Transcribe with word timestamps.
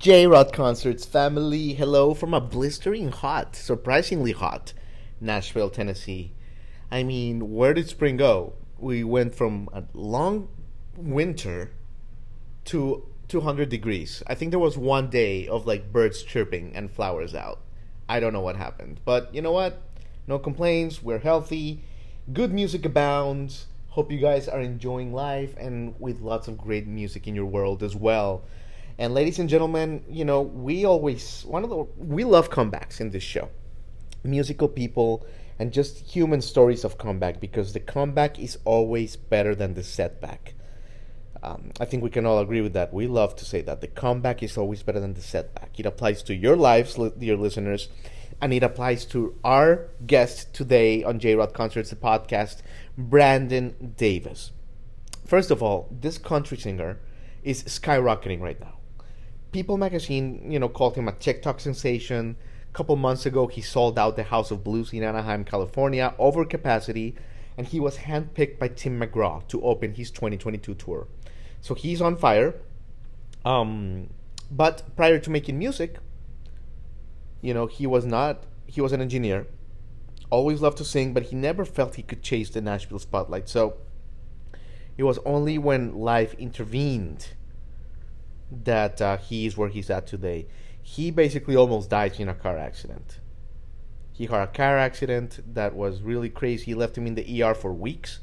J 0.00 0.26
Rod 0.26 0.50
Concerts 0.50 1.04
family, 1.04 1.74
hello 1.74 2.14
from 2.14 2.32
a 2.32 2.40
blistering 2.40 3.12
hot, 3.12 3.54
surprisingly 3.54 4.32
hot 4.32 4.72
Nashville, 5.20 5.68
Tennessee. 5.68 6.32
I 6.90 7.02
mean, 7.02 7.52
where 7.52 7.74
did 7.74 7.86
spring 7.86 8.16
go? 8.16 8.54
We 8.78 9.04
went 9.04 9.34
from 9.34 9.68
a 9.74 9.84
long 9.92 10.48
winter 10.96 11.72
to 12.64 13.06
200 13.28 13.68
degrees. 13.68 14.22
I 14.26 14.34
think 14.34 14.52
there 14.52 14.58
was 14.58 14.78
one 14.78 15.10
day 15.10 15.46
of 15.46 15.66
like 15.66 15.92
birds 15.92 16.22
chirping 16.22 16.74
and 16.74 16.90
flowers 16.90 17.34
out. 17.34 17.60
I 18.08 18.20
don't 18.20 18.32
know 18.32 18.40
what 18.40 18.56
happened. 18.56 19.02
But 19.04 19.34
you 19.34 19.42
know 19.42 19.52
what? 19.52 19.82
No 20.26 20.38
complaints. 20.38 21.02
We're 21.02 21.18
healthy. 21.18 21.84
Good 22.32 22.54
music 22.54 22.86
abounds. 22.86 23.66
Hope 23.90 24.10
you 24.10 24.18
guys 24.18 24.48
are 24.48 24.62
enjoying 24.62 25.12
life 25.12 25.54
and 25.58 25.94
with 25.98 26.22
lots 26.22 26.48
of 26.48 26.56
great 26.56 26.86
music 26.86 27.28
in 27.28 27.34
your 27.34 27.44
world 27.44 27.82
as 27.82 27.94
well. 27.94 28.44
And 29.00 29.14
ladies 29.14 29.38
and 29.38 29.48
gentlemen, 29.48 30.04
you 30.10 30.26
know, 30.26 30.42
we 30.42 30.84
always 30.84 31.42
one 31.46 31.64
of 31.64 31.70
the 31.70 31.76
we 31.96 32.22
love 32.22 32.50
comebacks 32.50 33.00
in 33.00 33.08
this 33.08 33.22
show. 33.22 33.48
Musical 34.22 34.68
people 34.68 35.26
and 35.58 35.72
just 35.72 36.00
human 36.00 36.42
stories 36.42 36.84
of 36.84 36.98
comeback 36.98 37.40
because 37.40 37.72
the 37.72 37.80
comeback 37.80 38.38
is 38.38 38.58
always 38.66 39.16
better 39.16 39.54
than 39.54 39.72
the 39.72 39.82
setback. 39.82 40.52
Um, 41.42 41.70
I 41.80 41.86
think 41.86 42.02
we 42.02 42.10
can 42.10 42.26
all 42.26 42.40
agree 42.40 42.60
with 42.60 42.74
that. 42.74 42.92
We 42.92 43.06
love 43.06 43.34
to 43.36 43.46
say 43.46 43.62
that 43.62 43.80
the 43.80 43.86
comeback 43.86 44.42
is 44.42 44.58
always 44.58 44.82
better 44.82 45.00
than 45.00 45.14
the 45.14 45.22
setback. 45.22 45.80
It 45.80 45.86
applies 45.86 46.22
to 46.24 46.34
your 46.34 46.54
lives, 46.54 46.98
li- 46.98 47.12
dear 47.18 47.38
listeners, 47.38 47.88
and 48.38 48.52
it 48.52 48.62
applies 48.62 49.06
to 49.06 49.34
our 49.42 49.88
guest 50.06 50.52
today 50.52 51.02
on 51.02 51.20
J 51.20 51.36
Rod 51.36 51.54
Concerts, 51.54 51.88
the 51.88 51.96
podcast, 51.96 52.60
Brandon 52.98 53.94
Davis. 53.96 54.52
First 55.24 55.50
of 55.50 55.62
all, 55.62 55.88
this 55.90 56.18
country 56.18 56.58
singer 56.58 56.98
is 57.42 57.64
skyrocketing 57.64 58.42
right 58.42 58.60
now. 58.60 58.74
People 59.52 59.76
magazine, 59.76 60.50
you 60.50 60.58
know, 60.58 60.68
called 60.68 60.94
him 60.94 61.08
a 61.08 61.12
TikTok 61.12 61.60
sensation. 61.60 62.36
A 62.68 62.72
couple 62.72 62.94
months 62.94 63.26
ago, 63.26 63.48
he 63.48 63.60
sold 63.60 63.98
out 63.98 64.16
the 64.16 64.22
House 64.22 64.50
of 64.50 64.62
Blues 64.62 64.92
in 64.92 65.02
Anaheim, 65.02 65.44
California, 65.44 66.14
over 66.18 66.44
capacity, 66.44 67.16
and 67.58 67.66
he 67.66 67.80
was 67.80 67.98
handpicked 67.98 68.60
by 68.60 68.68
Tim 68.68 69.00
McGraw 69.00 69.46
to 69.48 69.60
open 69.62 69.94
his 69.94 70.10
2022 70.12 70.74
tour. 70.74 71.08
So 71.60 71.74
he's 71.74 72.00
on 72.00 72.16
fire. 72.16 72.54
Um, 73.44 74.10
but 74.50 74.94
prior 74.96 75.18
to 75.18 75.30
making 75.30 75.58
music, 75.58 75.96
you 77.40 77.54
know, 77.54 77.66
he 77.66 77.86
was 77.86 78.04
not. 78.04 78.44
He 78.66 78.80
was 78.80 78.92
an 78.92 79.00
engineer. 79.00 79.46
Always 80.30 80.60
loved 80.60 80.78
to 80.78 80.84
sing, 80.84 81.12
but 81.12 81.24
he 81.24 81.36
never 81.36 81.64
felt 81.64 81.96
he 81.96 82.02
could 82.02 82.22
chase 82.22 82.50
the 82.50 82.60
Nashville 82.60 83.00
spotlight. 83.00 83.48
So 83.48 83.78
it 84.96 85.02
was 85.02 85.18
only 85.24 85.58
when 85.58 85.94
life 85.94 86.34
intervened 86.34 87.28
that 88.50 89.00
uh, 89.00 89.16
he 89.16 89.46
is 89.46 89.56
where 89.56 89.68
he's 89.68 89.90
at 89.90 90.06
today. 90.06 90.46
He 90.82 91.10
basically 91.10 91.56
almost 91.56 91.90
died 91.90 92.18
in 92.18 92.28
a 92.28 92.34
car 92.34 92.58
accident. 92.58 93.20
He 94.12 94.26
had 94.26 94.42
a 94.42 94.46
car 94.46 94.76
accident 94.76 95.40
that 95.54 95.74
was 95.74 96.02
really 96.02 96.28
crazy. 96.28 96.66
He 96.66 96.74
left 96.74 96.98
him 96.98 97.06
in 97.06 97.14
the 97.14 97.42
ER 97.42 97.54
for 97.54 97.72
weeks, 97.72 98.20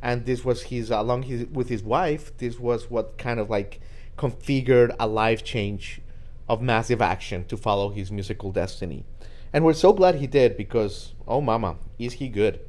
and 0.00 0.24
this 0.24 0.44
was 0.44 0.64
his 0.64 0.90
along 0.90 1.24
his, 1.24 1.46
with 1.46 1.68
his 1.68 1.82
wife. 1.82 2.36
This 2.38 2.58
was 2.58 2.90
what 2.90 3.18
kind 3.18 3.40
of 3.40 3.50
like 3.50 3.80
configured 4.16 4.94
a 4.98 5.06
life 5.06 5.44
change 5.44 6.00
of 6.48 6.62
massive 6.62 7.02
action 7.02 7.44
to 7.44 7.56
follow 7.56 7.90
his 7.90 8.10
musical 8.10 8.52
destiny. 8.52 9.04
And 9.52 9.64
we're 9.64 9.74
so 9.74 9.92
glad 9.92 10.16
he 10.16 10.26
did 10.26 10.56
because 10.56 11.14
oh 11.28 11.40
mama, 11.40 11.76
is 11.98 12.14
he 12.14 12.28
good. 12.28 12.60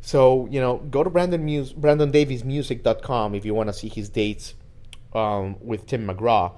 So, 0.00 0.46
you 0.50 0.60
know, 0.60 0.78
go 0.78 1.02
to 1.02 1.10
Brandon 1.10 1.44
Muse 1.44 1.72
BrandonDavisMusic.com 1.72 3.34
if 3.34 3.44
you 3.44 3.54
want 3.54 3.68
to 3.70 3.72
see 3.72 3.88
his 3.88 4.08
dates 4.08 4.54
um, 5.14 5.56
with 5.60 5.86
Tim 5.86 6.06
McGraw. 6.06 6.52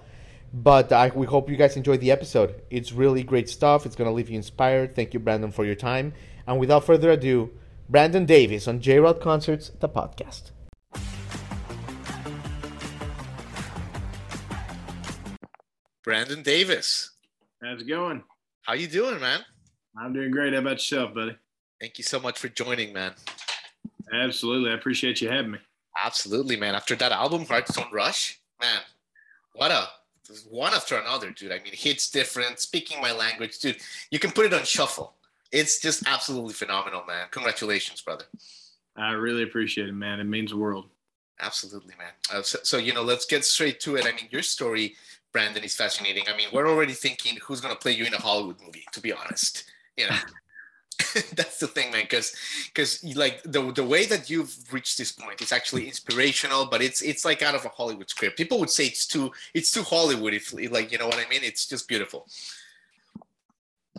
But 0.53 0.93
I, 0.93 1.11
we 1.15 1.27
hope 1.27 1.51
you 1.51 1.57
guys 1.57 1.77
enjoyed 1.77 2.01
the 2.01 2.11
episode. 2.11 2.63
It's 2.71 2.93
really 2.93 3.23
great 3.23 3.49
stuff. 3.49 3.85
It's 3.85 3.97
going 3.97 4.09
to 4.09 4.15
leave 4.15 4.31
you 4.31 4.37
inspired. 4.37 4.95
Thank 4.95 5.13
you, 5.13 5.21
Brandon, 5.21 5.51
for 5.51 5.65
your 5.65 5.75
time. 5.75 6.15
And 6.47 6.59
without 6.59 6.85
further 6.85 7.11
ado, 7.11 7.51
Brandon 7.89 8.25
Davis 8.25 8.67
on 8.67 8.81
J 8.81 8.99
Rod 8.99 9.21
Concerts, 9.21 9.71
the 9.81 9.89
podcast. 9.89 10.51
Brandon 16.03 16.43
Davis. 16.43 17.11
How's 17.63 17.83
it 17.83 17.89
going? 17.89 18.23
How 18.63 18.75
you 18.75 18.87
doing, 18.87 19.21
man? 19.21 19.41
I'm 19.99 20.13
doing 20.13 20.31
great. 20.31 20.53
How 20.53 20.61
about 20.61 20.73
yourself, 20.73 21.15
buddy? 21.15 21.37
Thank 21.81 21.99
you 21.99 22.05
so 22.05 22.21
much 22.21 22.39
for 22.39 22.49
joining, 22.49 22.93
man. 22.93 23.15
Absolutely. 24.13 24.71
I 24.71 24.75
appreciate 24.75 25.21
you 25.21 25.29
having 25.29 25.51
me. 25.53 25.59
Absolutely, 26.05 26.57
man. 26.57 26.75
After 26.75 26.95
that 26.97 27.13
album, 27.13 27.45
Hearthstone 27.45 27.91
Rush, 27.93 28.41
man, 28.61 28.81
what 29.53 29.71
a 29.71 29.89
one 30.51 30.75
after 30.75 30.97
another, 30.97 31.31
dude. 31.31 31.53
I 31.53 31.61
mean, 31.61 31.73
hits 31.73 32.11
different, 32.11 32.59
speaking 32.59 33.01
my 33.01 33.13
language, 33.13 33.59
dude. 33.59 33.79
You 34.11 34.19
can 34.19 34.33
put 34.33 34.47
it 34.47 34.55
on 34.55 34.65
shuffle. 34.65 35.15
It's 35.53 35.81
just 35.81 36.07
absolutely 36.07 36.55
phenomenal, 36.55 37.05
man. 37.07 37.27
Congratulations, 37.31 38.01
brother. 38.01 38.25
I 38.97 39.13
really 39.13 39.43
appreciate 39.43 39.89
it, 39.89 39.95
man. 39.95 40.21
It 40.21 40.25
means 40.25 40.51
the 40.51 40.57
world. 40.57 40.87
Absolutely, 41.41 41.95
man. 41.99 42.13
Uh, 42.33 42.43
so, 42.43 42.59
so, 42.63 42.77
you 42.79 42.95
know, 42.95 43.03
let's 43.03 43.27
get 43.27 43.45
straight 43.45 43.79
to 43.81 43.97
it. 43.97 44.07
I 44.07 44.13
mean, 44.13 44.29
your 44.31 44.43
story, 44.43 44.97
Brandon, 45.33 45.63
is 45.63 45.75
fascinating. 45.75 46.25
I 46.33 46.37
mean, 46.37 46.49
we're 46.53 46.69
already 46.69 46.95
thinking 46.95 47.39
who's 47.43 47.61
gonna 47.61 47.77
play 47.77 47.93
you 47.93 48.05
in 48.05 48.15
a 48.15 48.19
Hollywood 48.19 48.57
movie. 48.65 48.85
To 48.93 49.01
be 49.01 49.13
honest, 49.13 49.65
you 49.97 50.09
know. 50.09 50.17
that's 51.35 51.59
the 51.59 51.67
thing 51.67 51.91
man 51.91 52.03
because 52.03 52.35
because 52.73 53.05
like 53.17 53.43
the 53.43 53.73
the 53.73 53.85
way 53.85 54.07
that 54.07 54.31
you've 54.31 54.55
reached 54.73 54.97
this 54.97 55.13
point 55.13 55.43
is 55.43 55.53
actually 55.53 55.87
inspirational 55.87 56.67
but 56.67 56.81
it's 56.81 57.03
it's 57.03 57.25
like 57.25 57.43
out 57.43 57.55
of 57.55 57.65
a 57.65 57.69
hollywood 57.69 58.09
script. 58.09 58.39
People 58.39 58.59
would 58.61 58.71
say 58.71 58.87
it's 58.87 59.07
too 59.07 59.31
it's 59.53 59.71
too 59.71 59.83
hollywood 59.83 60.33
if 60.33 60.53
like 60.71 60.91
you 60.93 60.99
know 60.99 61.07
what 61.07 61.19
i 61.19 61.29
mean? 61.29 61.41
It's 61.43 61.67
just 61.67 61.87
beautiful. 61.89 62.27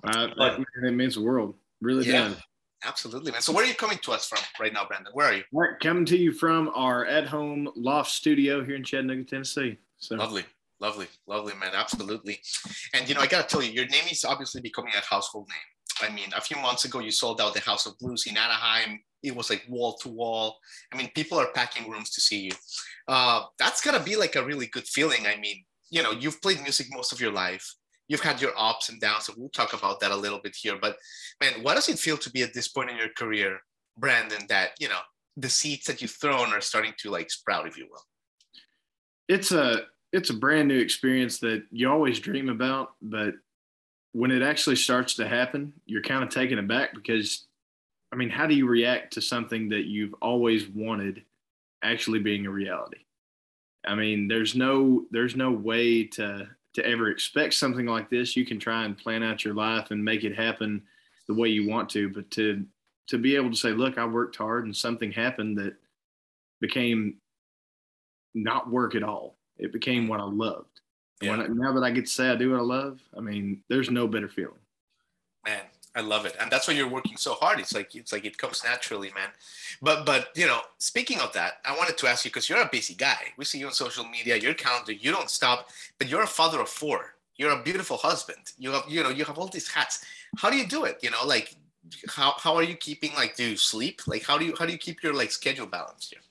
Uh, 0.04 0.28
but, 0.38 0.60
it 0.60 0.94
means 0.94 1.16
the 1.16 1.22
world. 1.22 1.56
Really 1.82 2.06
yeah, 2.06 2.30
does. 2.30 2.38
absolutely 2.84 3.32
man. 3.32 3.42
So 3.42 3.52
where 3.52 3.64
are 3.64 3.68
you 3.68 3.76
coming 3.76 3.98
to 4.00 4.12
us 4.12 4.28
from 4.28 4.40
right 4.60 4.74
now 4.74 4.86
brandon? 4.86 5.12
Where 5.14 5.28
are 5.28 5.34
you? 5.34 5.44
Right, 5.52 5.80
coming 5.80 6.06
to 6.06 6.18
you 6.18 6.32
from 6.32 6.72
our 6.74 7.06
at-home 7.06 7.70
loft 7.76 8.12
studio 8.12 8.64
here 8.64 8.76
in 8.76 8.84
chattanooga 8.84 9.24
tennessee 9.24 9.78
so. 10.00 10.16
Lovely 10.16 10.46
lovely 10.80 11.08
lovely 11.28 11.54
man 11.60 11.72
absolutely. 11.74 12.40
And 12.94 13.08
you 13.08 13.14
know 13.14 13.22
i 13.22 13.28
gotta 13.28 13.48
tell 13.48 13.62
you 13.62 13.72
your 13.72 13.88
name 13.88 14.06
is 14.10 14.26
obviously 14.26 14.62
becoming 14.62 14.94
a 14.98 15.06
household 15.06 15.48
name 15.50 15.77
I 16.02 16.10
mean, 16.10 16.30
a 16.36 16.42
few 16.42 16.58
months 16.58 16.86
ago, 16.86 17.00
you 17.00 17.12
sold 17.12 17.42
out 17.42 17.54
the 17.54 17.60
House 17.62 17.86
of 17.86 17.98
Blues 18.00 18.26
in 18.28 18.38
Anaheim. 18.38 19.00
It 19.24 19.36
was 19.36 19.50
like 19.50 19.66
wall 19.68 19.98
to 19.98 20.10
wall. 20.10 20.58
I 20.94 20.98
mean, 20.98 21.10
people 21.16 21.38
are 21.38 21.52
packing 21.54 21.90
rooms 21.90 22.12
to 22.12 22.22
see 22.22 22.42
you. 22.42 22.52
Uh, 23.08 23.44
that's 23.58 23.82
gotta 23.82 24.04
be 24.04 24.16
like 24.16 24.36
a 24.36 24.46
really 24.46 24.68
good 24.68 24.88
feeling. 24.88 25.26
I 25.26 25.38
mean, 25.38 25.64
you 25.90 26.04
know, 26.04 26.12
you've 26.12 26.42
played 26.42 26.62
music 26.62 26.88
most 26.92 27.12
of 27.12 27.22
your 27.22 27.32
life. 27.32 27.76
You've 28.08 28.22
had 28.22 28.42
your 28.42 28.52
ups 28.58 28.90
and 28.90 29.02
downs, 29.02 29.26
so 29.26 29.34
we'll 29.36 29.50
talk 29.50 29.74
about 29.74 30.00
that 30.00 30.12
a 30.12 30.16
little 30.16 30.40
bit 30.40 30.56
here. 30.56 30.78
But 30.82 30.98
man, 31.42 31.62
what 31.62 31.76
does 31.76 31.90
it 31.90 32.00
feel 32.00 32.18
to 32.18 32.30
be 32.30 32.42
at 32.42 32.54
this 32.54 32.68
point 32.68 32.90
in 32.90 32.98
your 32.98 33.10
career, 33.18 33.60
Brandon? 33.98 34.46
That 34.48 34.72
you 34.80 34.88
know, 34.88 35.00
the 35.36 35.50
seeds 35.50 35.86
that 35.86 36.02
you've 36.02 36.12
thrown 36.12 36.54
are 36.54 36.62
starting 36.62 36.94
to 37.00 37.10
like 37.10 37.30
sprout, 37.30 37.68
if 37.68 37.78
you 37.78 37.88
will. 37.90 38.04
It's 39.28 39.52
a 39.52 39.84
it's 40.14 40.30
a 40.30 40.34
brand 40.34 40.68
new 40.68 40.80
experience 40.80 41.40
that 41.40 41.64
you 41.70 41.90
always 41.90 42.20
dream 42.20 42.50
about, 42.50 42.92
but 43.02 43.34
when 44.14 44.32
it 44.32 44.42
actually 44.42 44.76
starts 44.76 45.16
to 45.16 45.28
happen, 45.28 45.74
you're 45.86 46.02
kind 46.02 46.24
of 46.24 46.30
taken 46.30 46.60
aback 46.60 46.94
because, 46.94 47.46
I 48.12 48.16
mean, 48.16 48.30
how 48.30 48.48
do 48.48 48.56
you 48.56 48.68
react 48.68 49.14
to 49.14 49.22
something 49.22 49.70
that 49.70 49.86
you've 49.86 50.16
always 50.22 50.68
wanted 50.68 51.24
actually 51.84 52.20
being 52.20 52.46
a 52.46 52.52
reality? 52.52 53.00
I 53.86 53.96
mean, 53.96 54.28
there's 54.28 54.56
no 54.56 55.06
there's 55.12 55.36
no 55.36 55.52
way 55.52 56.04
to 56.04 56.48
to 56.74 56.86
ever 56.86 57.10
expect 57.10 57.54
something 57.54 57.86
like 57.86 58.10
this. 58.10 58.36
You 58.36 58.46
can 58.46 58.60
try 58.60 58.86
and 58.86 58.98
plan 58.98 59.24
out 59.24 59.44
your 59.44 59.54
life 59.54 59.92
and 59.92 60.04
make 60.04 60.24
it 60.24 60.36
happen 60.36 60.84
the 61.28 61.34
way 61.34 61.50
you 61.50 61.68
want 61.68 61.90
to, 61.92 62.10
but 62.10 62.30
to 62.32 62.66
to 63.08 63.18
be 63.18 63.36
able 63.36 63.50
to 63.50 63.56
say, 63.56 63.72
look, 63.72 63.98
I 63.98 64.06
worked 64.06 64.36
hard 64.36 64.66
and 64.66 64.76
something 64.76 65.12
happened 65.12 65.58
that 65.58 65.76
became 66.60 67.16
not 68.34 68.70
work 68.70 68.96
at 68.96 69.04
all. 69.04 69.38
It 69.58 69.72
became 69.72 70.08
what 70.08 70.20
I 70.20 70.26
loved. 70.26 70.82
Yeah. 71.22 71.38
When, 71.38 71.58
now 71.58 71.74
that 71.74 71.84
I 71.84 71.92
get 71.92 72.06
to 72.06 72.12
say 72.12 72.30
I 72.30 72.36
do 72.36 72.52
what 72.52 72.60
I 72.60 72.64
love, 72.64 73.00
I 73.18 73.22
mean, 73.22 73.62
there's 73.70 73.90
no 73.90 74.08
better 74.08 74.28
feeling. 74.28 74.60
Man, 75.46 75.62
I 75.96 76.02
love 76.02 76.26
it, 76.26 76.36
and 76.40 76.52
that's 76.52 76.68
why 76.68 76.76
you're 76.76 76.88
working 76.90 77.18
so 77.18 77.34
hard. 77.34 77.60
It's 77.60 77.74
like 77.74 77.96
it's 77.96 78.12
like 78.12 78.26
it 78.26 78.38
comes 78.38 78.64
naturally, 78.64 79.12
man. 79.16 79.30
But 79.82 80.06
but 80.06 80.30
you 80.36 80.46
know, 80.46 80.60
speaking 80.78 81.20
of 81.20 81.34
that, 81.34 81.54
I 81.66 81.76
wanted 81.76 81.98
to 81.98 82.08
ask 82.08 82.26
you 82.26 82.30
because 82.30 82.50
you're 82.50 82.62
a 82.62 82.70
busy 82.72 82.94
guy. 82.94 83.34
We 83.38 83.46
see 83.46 83.58
you 83.60 83.68
on 83.68 83.74
social 83.74 84.04
media, 84.06 84.38
your 84.38 84.54
calendar, 84.54 84.92
you 84.92 85.12
don't 85.12 85.30
stop, 85.30 85.70
but 85.98 86.08
you're 86.08 86.24
a 86.24 86.28
father 86.28 86.60
of 86.60 86.70
four. 86.70 87.16
you're 87.38 87.52
a 87.52 87.64
beautiful 87.64 87.98
husband. 87.98 88.52
You 88.58 88.72
have, 88.72 88.84
you 88.90 89.04
know, 89.04 89.10
you 89.10 89.24
have 89.26 89.38
all 89.38 89.48
these 89.48 89.70
hats. 89.70 90.04
How 90.38 90.50
do 90.50 90.58
you 90.58 90.68
do 90.68 90.86
it? 90.86 91.00
You 91.02 91.12
know, 91.12 91.24
like 91.26 91.56
how, 92.10 92.34
how 92.38 92.56
are 92.56 92.64
you 92.64 92.76
keeping 92.76 93.14
like 93.16 93.36
do 93.36 93.52
you 93.52 93.58
sleep? 93.58 94.02
Like 94.08 94.24
how 94.24 94.38
do 94.38 94.46
you 94.46 94.56
how 94.58 94.66
do 94.66 94.72
you 94.72 94.78
keep 94.78 95.04
your 95.04 95.14
like 95.14 95.32
schedule 95.32 95.68
balanced 95.68 96.12
here? 96.12 96.22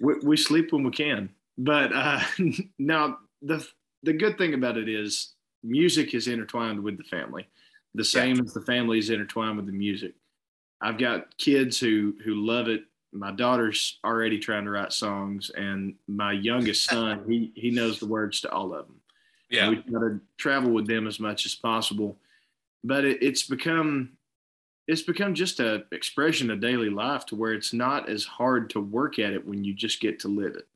We, 0.00 0.14
we 0.26 0.36
sleep 0.36 0.72
when 0.72 0.84
we 0.84 0.90
can, 0.90 1.30
but 1.56 1.92
uh, 1.94 2.20
now 2.78 3.18
the 3.42 3.66
the 4.02 4.12
good 4.12 4.38
thing 4.38 4.54
about 4.54 4.76
it 4.76 4.88
is 4.88 5.34
music 5.62 6.14
is 6.14 6.28
intertwined 6.28 6.82
with 6.82 6.96
the 6.96 7.04
family, 7.04 7.46
the 7.94 8.04
same 8.04 8.36
yeah. 8.36 8.42
as 8.42 8.54
the 8.54 8.62
family 8.62 8.98
is 8.98 9.10
intertwined 9.10 9.56
with 9.56 9.66
the 9.66 9.72
music. 9.72 10.14
I've 10.80 10.98
got 10.98 11.36
kids 11.36 11.78
who 11.78 12.14
who 12.24 12.34
love 12.34 12.68
it. 12.68 12.84
My 13.12 13.32
daughter's 13.32 13.98
already 14.04 14.38
trying 14.38 14.64
to 14.64 14.70
write 14.70 14.92
songs, 14.92 15.50
and 15.50 15.94
my 16.08 16.32
youngest 16.32 16.84
son 16.90 17.24
he 17.28 17.52
he 17.54 17.70
knows 17.70 17.98
the 17.98 18.06
words 18.06 18.40
to 18.42 18.50
all 18.50 18.74
of 18.74 18.86
them. 18.86 18.96
Yeah, 19.50 19.68
we 19.68 19.76
try 19.76 20.00
to 20.00 20.20
travel 20.38 20.70
with 20.70 20.86
them 20.86 21.06
as 21.06 21.18
much 21.18 21.44
as 21.44 21.54
possible, 21.54 22.16
but 22.84 23.04
it, 23.04 23.22
it's 23.22 23.42
become 23.42 24.10
it's 24.86 25.02
become 25.02 25.34
just 25.34 25.60
a 25.60 25.84
expression 25.92 26.50
of 26.50 26.60
daily 26.60 26.90
life 26.90 27.26
to 27.26 27.36
where 27.36 27.52
it's 27.52 27.72
not 27.72 28.08
as 28.08 28.24
hard 28.24 28.70
to 28.70 28.80
work 28.80 29.18
at 29.18 29.32
it 29.32 29.46
when 29.46 29.62
you 29.62 29.74
just 29.74 30.00
get 30.00 30.18
to 30.20 30.28
live 30.28 30.54
it. 30.56 30.66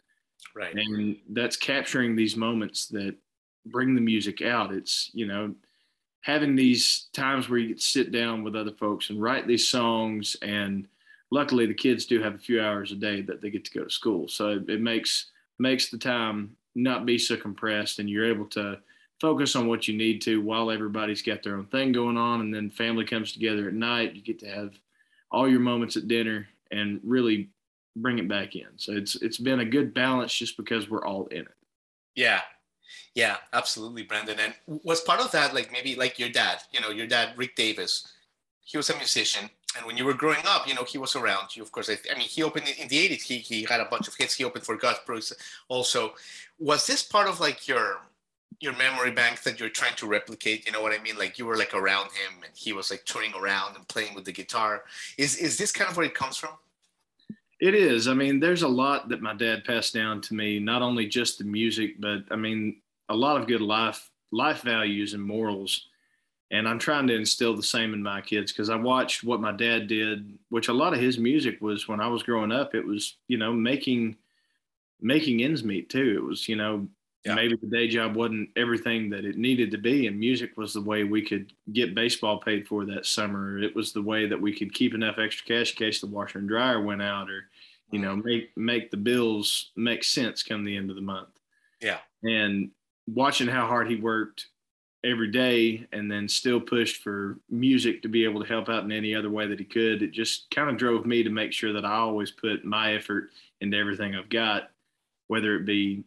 Right, 0.54 0.74
and 0.74 1.16
that's 1.30 1.56
capturing 1.56 2.14
these 2.14 2.36
moments 2.36 2.86
that 2.88 3.16
bring 3.66 3.94
the 3.94 4.00
music 4.00 4.42
out. 4.42 4.72
It's 4.72 5.10
you 5.14 5.26
know 5.26 5.54
having 6.24 6.56
these 6.56 7.08
times 7.12 7.50
where 7.50 7.58
you 7.58 7.76
sit 7.76 8.10
down 8.10 8.42
with 8.42 8.56
other 8.56 8.72
folks 8.72 9.10
and 9.10 9.20
write 9.20 9.46
these 9.46 9.68
songs. 9.68 10.36
And 10.40 10.88
luckily 11.30 11.66
the 11.66 11.74
kids 11.74 12.06
do 12.06 12.20
have 12.22 12.34
a 12.34 12.38
few 12.38 12.62
hours 12.62 12.92
a 12.92 12.96
day 12.96 13.20
that 13.20 13.42
they 13.42 13.50
get 13.50 13.64
to 13.66 13.78
go 13.78 13.84
to 13.84 13.90
school. 13.90 14.26
So 14.26 14.52
it, 14.52 14.70
it 14.70 14.80
makes 14.80 15.30
makes 15.58 15.90
the 15.90 15.98
time 15.98 16.56
not 16.74 17.04
be 17.04 17.18
so 17.18 17.36
compressed 17.36 17.98
and 17.98 18.08
you're 18.08 18.24
able 18.24 18.46
to 18.46 18.78
focus 19.20 19.54
on 19.54 19.68
what 19.68 19.86
you 19.86 19.96
need 19.96 20.22
to 20.22 20.40
while 20.40 20.70
everybody's 20.70 21.22
got 21.22 21.42
their 21.42 21.56
own 21.56 21.66
thing 21.66 21.92
going 21.92 22.16
on. 22.16 22.40
And 22.40 22.52
then 22.54 22.70
family 22.70 23.04
comes 23.04 23.32
together 23.32 23.68
at 23.68 23.74
night. 23.74 24.14
You 24.14 24.22
get 24.22 24.38
to 24.40 24.48
have 24.48 24.72
all 25.30 25.46
your 25.46 25.60
moments 25.60 25.96
at 25.98 26.08
dinner 26.08 26.48
and 26.70 27.00
really 27.04 27.50
bring 27.96 28.18
it 28.18 28.28
back 28.28 28.56
in 28.56 28.66
so 28.76 28.92
it's 28.92 29.16
it's 29.16 29.38
been 29.38 29.60
a 29.60 29.64
good 29.64 29.94
balance 29.94 30.32
just 30.32 30.56
because 30.56 30.90
we're 30.90 31.04
all 31.04 31.26
in 31.26 31.42
it 31.42 31.54
yeah 32.14 32.40
yeah, 33.14 33.36
absolutely, 33.52 34.02
Brandon. 34.02 34.38
And 34.40 34.54
was 34.82 35.00
part 35.00 35.20
of 35.20 35.30
that 35.32 35.54
like 35.54 35.70
maybe 35.72 35.94
like 35.94 36.18
your 36.18 36.28
dad? 36.28 36.58
You 36.72 36.80
know, 36.80 36.90
your 36.90 37.06
dad, 37.06 37.30
Rick 37.36 37.56
Davis. 37.56 38.08
He 38.60 38.76
was 38.76 38.90
a 38.90 38.96
musician, 38.96 39.50
and 39.76 39.86
when 39.86 39.96
you 39.96 40.04
were 40.04 40.14
growing 40.14 40.44
up, 40.46 40.66
you 40.66 40.74
know, 40.74 40.84
he 40.84 40.98
was 40.98 41.14
around 41.14 41.54
you. 41.54 41.62
Of 41.62 41.70
course, 41.70 41.90
I, 41.90 41.98
I 42.10 42.18
mean, 42.18 42.28
he 42.28 42.42
opened 42.42 42.66
in 42.78 42.88
the 42.88 43.08
'80s. 43.08 43.22
He 43.22 43.38
he 43.38 43.62
had 43.68 43.80
a 43.80 43.84
bunch 43.84 44.08
of 44.08 44.14
hits. 44.14 44.34
He 44.34 44.44
opened 44.44 44.64
for 44.64 44.76
Garth 44.76 45.06
Brooks. 45.06 45.32
Also, 45.68 46.14
was 46.58 46.86
this 46.86 47.02
part 47.02 47.28
of 47.28 47.40
like 47.40 47.68
your 47.68 47.98
your 48.60 48.74
memory 48.76 49.10
bank 49.10 49.42
that 49.42 49.60
you're 49.60 49.68
trying 49.68 49.94
to 49.96 50.06
replicate? 50.06 50.66
You 50.66 50.72
know 50.72 50.82
what 50.82 50.98
I 50.98 51.02
mean? 51.02 51.16
Like 51.16 51.38
you 51.38 51.46
were 51.46 51.56
like 51.56 51.74
around 51.74 52.06
him, 52.06 52.42
and 52.44 52.52
he 52.54 52.72
was 52.72 52.90
like 52.90 53.04
touring 53.04 53.32
around 53.34 53.76
and 53.76 53.86
playing 53.86 54.14
with 54.14 54.24
the 54.24 54.32
guitar. 54.32 54.84
Is 55.18 55.36
is 55.36 55.56
this 55.56 55.70
kind 55.70 55.90
of 55.90 55.96
where 55.96 56.06
it 56.06 56.14
comes 56.14 56.36
from? 56.36 56.54
It 57.60 57.74
is. 57.74 58.08
I 58.08 58.14
mean, 58.14 58.40
there's 58.40 58.62
a 58.62 58.68
lot 58.68 59.08
that 59.08 59.22
my 59.22 59.34
dad 59.34 59.64
passed 59.64 59.94
down 59.94 60.20
to 60.22 60.34
me, 60.34 60.58
not 60.58 60.82
only 60.82 61.06
just 61.06 61.38
the 61.38 61.44
music, 61.44 62.00
but 62.00 62.24
I 62.30 62.36
mean, 62.36 62.82
a 63.08 63.16
lot 63.16 63.40
of 63.40 63.46
good 63.46 63.60
life 63.60 64.10
life 64.32 64.62
values 64.62 65.14
and 65.14 65.22
morals. 65.22 65.88
And 66.50 66.68
i'm 66.68 66.78
trying 66.78 67.06
to 67.08 67.14
instill 67.14 67.56
the 67.56 67.62
same 67.62 67.94
in 67.94 68.02
my 68.02 68.20
kids 68.20 68.52
because 68.52 68.70
i 68.70 68.76
watched 68.76 69.24
what 69.24 69.40
my 69.40 69.50
dad 69.50 69.86
did 69.88 70.38
which 70.50 70.68
a 70.68 70.72
lot 70.72 70.92
of 70.92 71.00
his 71.00 71.18
music 71.18 71.60
was 71.60 71.88
when 71.88 72.00
i 72.00 72.06
was 72.06 72.22
growing 72.22 72.52
up. 72.52 72.74
It 72.74 72.86
was 72.86 73.16
you 73.28 73.38
know 73.38 73.52
making 73.52 74.16
making 75.00 75.42
ends 75.42 75.64
meet 75.64 75.88
too. 75.90 76.14
It 76.16 76.24
was 76.26 76.48
you 76.48 76.56
know 76.56 76.88
yeah. 77.24 77.34
maybe 77.34 77.56
the 77.56 77.66
day 77.66 77.88
job 77.88 78.16
wasn't 78.16 78.50
everything 78.56 79.08
that 79.10 79.24
it 79.24 79.38
needed 79.38 79.70
to 79.70 79.78
be 79.78 80.06
and 80.06 80.18
music 80.18 80.56
was 80.56 80.74
the 80.74 80.80
way 80.80 81.04
we 81.04 81.22
could 81.22 81.52
get 81.72 81.94
baseball 81.94 82.38
paid 82.38 82.66
for 82.66 82.84
that 82.84 83.06
summer. 83.06 83.58
It 83.58 83.74
was 83.74 83.92
the 83.92 84.02
way 84.02 84.26
that 84.26 84.40
we 84.40 84.54
could 84.54 84.74
keep 84.74 84.94
enough 84.94 85.18
extra 85.18 85.46
cash 85.46 85.70
in 85.70 85.76
case 85.76 86.00
the 86.00 86.06
washer 86.06 86.38
and 86.38 86.48
dryer 86.48 86.82
went 86.82 87.02
out 87.02 87.30
or 87.30 87.48
you 87.90 87.98
know 87.98 88.16
make 88.16 88.50
make 88.56 88.90
the 88.90 88.96
bills 88.96 89.70
make 89.76 90.04
sense 90.04 90.42
come 90.42 90.64
the 90.64 90.76
end 90.76 90.90
of 90.90 90.96
the 90.96 91.02
month. 91.02 91.28
Yeah. 91.80 91.98
And 92.22 92.70
watching 93.06 93.48
how 93.48 93.66
hard 93.66 93.88
he 93.88 93.96
worked 93.96 94.46
every 95.04 95.30
day 95.30 95.86
and 95.92 96.10
then 96.10 96.26
still 96.28 96.60
pushed 96.60 97.02
for 97.02 97.38
music 97.50 98.02
to 98.02 98.08
be 98.08 98.24
able 98.24 98.42
to 98.42 98.48
help 98.48 98.68
out 98.68 98.84
in 98.84 98.92
any 98.92 99.14
other 99.14 99.30
way 99.30 99.46
that 99.46 99.58
he 99.58 99.64
could 99.64 100.02
it 100.02 100.12
just 100.12 100.50
kind 100.50 100.70
of 100.70 100.78
drove 100.78 101.04
me 101.04 101.22
to 101.22 101.28
make 101.28 101.52
sure 101.52 101.74
that 101.74 101.84
i 101.84 101.92
always 101.92 102.30
put 102.30 102.64
my 102.64 102.94
effort 102.94 103.28
into 103.60 103.76
everything 103.76 104.14
i've 104.14 104.30
got 104.30 104.70
whether 105.26 105.54
it 105.56 105.66
be 105.66 106.02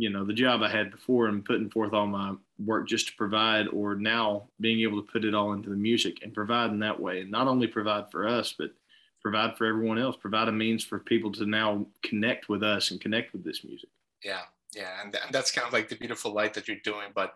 you 0.00 0.08
know 0.08 0.24
the 0.24 0.32
job 0.32 0.62
i 0.62 0.70
had 0.70 0.90
before 0.90 1.26
and 1.26 1.44
putting 1.44 1.68
forth 1.68 1.92
all 1.92 2.06
my 2.06 2.32
work 2.58 2.88
just 2.88 3.08
to 3.08 3.16
provide 3.16 3.68
or 3.68 3.94
now 3.94 4.48
being 4.58 4.80
able 4.80 5.00
to 5.00 5.12
put 5.12 5.26
it 5.26 5.34
all 5.34 5.52
into 5.52 5.68
the 5.68 5.76
music 5.76 6.18
and 6.22 6.32
provide 6.32 6.70
in 6.70 6.78
that 6.78 6.98
way. 6.98 7.20
And 7.20 7.30
not 7.30 7.48
only 7.48 7.66
provide 7.66 8.10
for 8.10 8.26
us 8.26 8.54
but 8.56 8.70
provide 9.20 9.58
for 9.58 9.66
everyone 9.66 9.98
else 9.98 10.16
provide 10.16 10.48
a 10.48 10.52
means 10.52 10.82
for 10.82 10.98
people 10.98 11.30
to 11.32 11.44
now 11.44 11.86
connect 12.02 12.48
with 12.48 12.62
us 12.62 12.90
and 12.90 13.00
connect 13.00 13.32
with 13.34 13.44
this 13.44 13.62
music. 13.62 13.90
Yeah 14.24 14.42
yeah 14.74 15.02
and, 15.02 15.14
and 15.14 15.34
that's 15.34 15.50
kind 15.50 15.66
of 15.66 15.72
like 15.74 15.88
the 15.90 15.96
beautiful 15.96 16.32
light 16.32 16.54
that 16.54 16.66
you're 16.66 16.78
doing. 16.82 17.08
But 17.14 17.34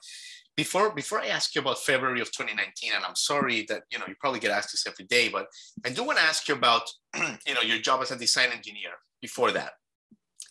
before 0.56 0.94
before 0.94 1.20
i 1.20 1.26
ask 1.26 1.52
you 1.56 1.60
about 1.60 1.80
february 1.80 2.20
of 2.20 2.30
2019 2.30 2.92
and 2.94 3.04
i'm 3.04 3.16
sorry 3.16 3.66
that 3.68 3.82
you 3.90 3.98
know 3.98 4.04
you 4.06 4.14
probably 4.20 4.38
get 4.38 4.52
asked 4.52 4.70
this 4.70 4.86
every 4.86 5.04
day 5.06 5.28
but 5.28 5.48
i 5.84 5.90
do 5.90 6.04
want 6.04 6.16
to 6.16 6.22
ask 6.22 6.46
you 6.46 6.54
about 6.54 6.88
you 7.44 7.54
know 7.54 7.60
your 7.60 7.78
job 7.78 8.00
as 8.00 8.12
a 8.12 8.16
design 8.16 8.50
engineer 8.52 8.90
before 9.20 9.50
that 9.50 9.72